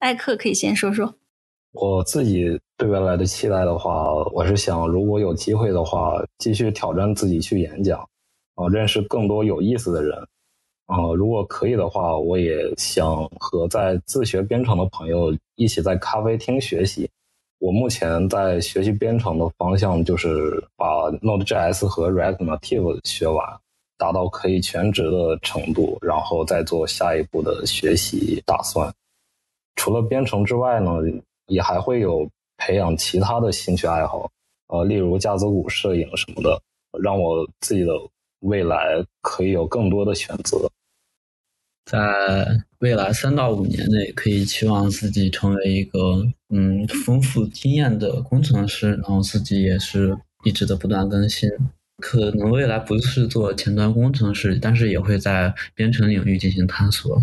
[0.00, 1.14] 艾克可以先说说。
[1.72, 8.06] 我自己对未来的期待的话，我是想，如果有机会的话，继续挑战自己去演讲，
[8.54, 10.16] 啊，认识更多有意思的人，
[10.86, 17.08] 啊，如果可以的话，我也想和在自学编程的朋友一起在咖啡厅学习。
[17.58, 23.46] 我目前在学习编程的方向就是把 Node.js 和 React Native 学完，
[23.96, 28.92] 达到可以全职的程度，然后再做下一步的学习打算。
[29.76, 30.92] 除了编程之外呢？
[31.48, 32.26] 也还会有
[32.56, 34.30] 培养其他的兴趣爱好，
[34.68, 36.58] 呃，例如架子鼓、摄影什么的，
[37.02, 37.92] 让我自己的
[38.44, 40.70] 未来可以有更多的选择。
[41.90, 51.50] 在未来三到五年内，可以期望自己成为一个嗯丰富经验的工程师，然后自己也是一直的不断更新。
[51.98, 57.22] 可能未来不是做前端工程师，但是也会在编程领域进行探索。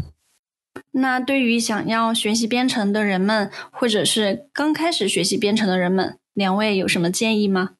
[0.91, 7.71] 那对于想要学习编程的人们，或者是刚开始学习编程的人们，两位有什么建议吗？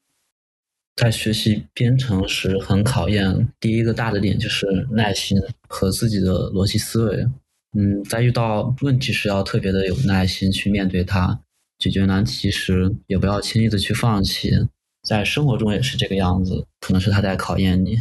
[1.02, 5.36] 在学习编程时，很考验第一个大的点就是耐心
[5.68, 7.28] 和自己的逻辑思维。
[7.76, 11.40] 嗯，在遇到问题时要特别的有耐心去面对它，
[11.80, 14.52] 解决难题时也不要轻易的去放弃。
[15.02, 17.98] 在生活中也是这个样子，可能是他在考验你。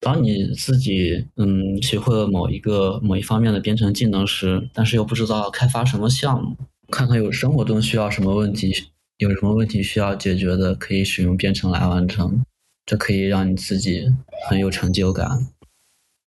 [0.00, 6.56] 当你自己嗯学会了某一个某一方面的编程技能时，但是又不知道开发什么项目，
[6.90, 8.74] 看看有生活中需要什么问题，
[9.18, 12.44] 有什么问题需要解决的，可以使用编程来完成，
[12.86, 14.06] 这可以让你自己
[14.48, 15.48] 很有成就感。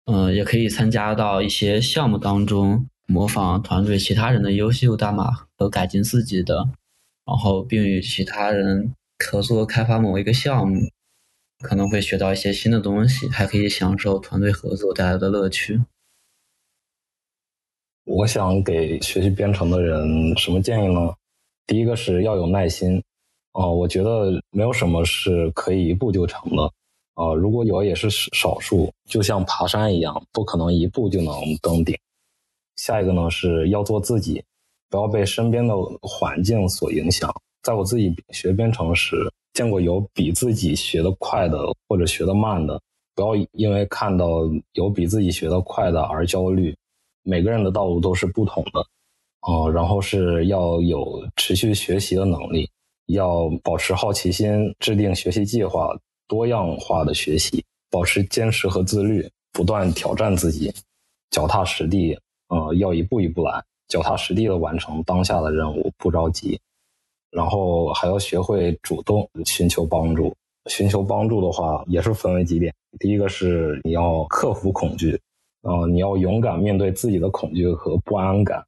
[0.05, 6.69] 嗯，也可以参加到一些项目当中，模仿团队其他人的优秀代码和改进自己的，
[7.25, 10.89] 然后并与其他人合作开发某一个项目。
[11.61, 15.79] 可能会学到一些新的东西，还可以享受团队合作带来的乐趣。
[18.03, 21.13] 我想给学习编程的人什么建议呢？
[21.71, 23.01] 第一个是要有耐心。
[23.53, 26.63] 哦，我觉得没有什么是可以一步就成的。
[27.13, 31.97] 啊，如果有也是少数，就像爬山一样，不可能一步就能登顶。
[32.75, 34.43] 下一个呢是要做自己，
[34.89, 37.33] 不要被身边的环境所影响。
[37.63, 39.15] 在我自己学编程时。
[39.53, 42.81] 见过有比自己学得快的或者学得慢的，
[43.13, 44.41] 不要因为看到
[44.73, 46.73] 有比自己学得快的而焦虑。
[47.23, 48.85] 每个人的道路都是不同的，
[49.41, 52.69] 哦，然后是要有持续学习的能力，
[53.07, 55.89] 要保持好奇心，制定学习计划，
[56.27, 60.71] 多样化的学习，保持坚持和自律，不断挑战自己，
[61.31, 62.17] 脚踏实地，
[62.49, 66.59] 呃，要一步一步来，脚踏实地的完成当下的任务，不着急。
[67.31, 70.35] 然后还要学会主动寻求帮助。
[70.69, 72.71] 寻求帮助的话，也是分为几点。
[72.99, 75.19] 第一个是你要克服恐惧，
[75.63, 78.63] 啊，你要勇敢面对自己的恐惧和不安感，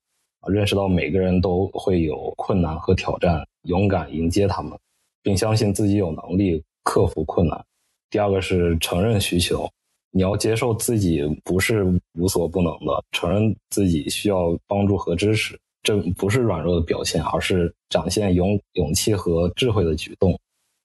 [0.47, 4.77] 认识到每个人都会有困难和挑战，勇敢迎接他们，
[5.21, 7.65] 并相信自己有能力克服困难。
[8.09, 9.69] 第二个是承认需求，
[10.11, 11.83] 你要接受自己不是
[12.13, 15.59] 无所不能的，承认自己需要帮助和支持。
[15.81, 20.39] 这不是软弱的表现，而是展现勇勇气和智慧的举动。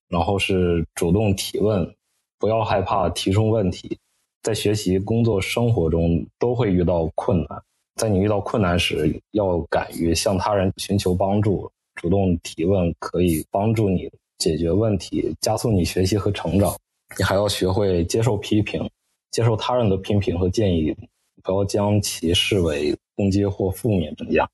[0.08, 1.94] 然后是主动提问，
[2.38, 3.98] 不要害怕提出问题。
[4.42, 7.62] 在学习、工作、生活中都会遇到困难，
[7.98, 14.08] 在你遇到困难时，要敢于向他人寻求帮助，主动提问可以帮助你
[14.38, 16.72] 解决问题，加速你学习和成长。
[17.18, 18.88] 你还要学会接受批评，
[19.32, 20.96] 接受他人的批评和建议，
[21.42, 24.48] 不要将其视为攻击或负面评价。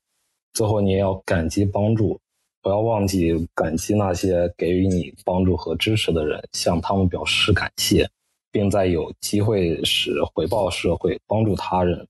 [0.53, 2.19] 最后，你也要感激帮助，
[2.63, 8.09] 不要忘记感激那些给予你帮助和支持的人，向他们表示感谢，
[8.51, 12.07] 并在有机会时回报社会，帮助他人。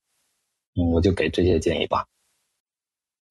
[0.75, 2.05] 嗯，我就给这些建议吧。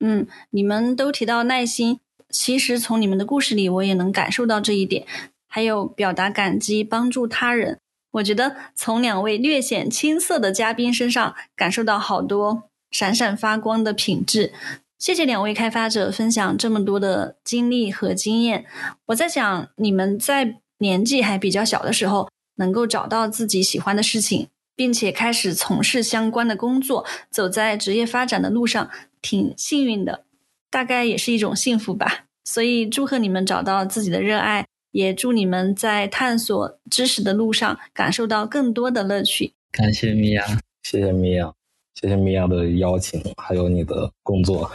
[0.00, 5.06] 嗯，你们都提到耐心，其实从你们的故事里，我也能感受到这一点。
[5.46, 7.78] 还有表达感激、帮助他人，
[8.10, 14.52] 我觉得从两位略显青涩的嘉宾身上，感受到好多闪闪发光的品质。
[14.98, 18.64] 谢谢两位开发者分享这么多的经历和经验。
[19.06, 28.90] 我在想，你们在年纪还比较小的时候，能够找到自己喜欢的事情，并且开始从事相关的工作，走在职业发展的路上，
[29.22, 30.24] 挺幸运的，
[30.70, 32.24] 大概也是一种幸福吧。
[32.44, 39.54] 所以，祝贺你们找到自己的热爱，也祝你们在探索知识的路上感受到更多的乐趣。
[39.72, 40.44] 感谢米娅，
[40.82, 41.52] 谢谢米娅，
[41.94, 44.70] 谢谢米娅的邀请，还有你的工作。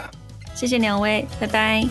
[0.55, 1.85] 谢谢两位，拜拜！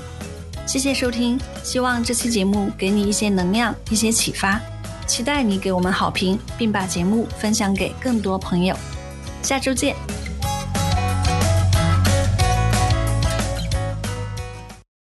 [0.67, 4.61] 谢谢收听，希望这期节目给你一些能量，一些启发。
[5.09, 8.77] 期待你给我们好评，并把节目分享给更多朋友。
[9.43, 9.97] 下周见。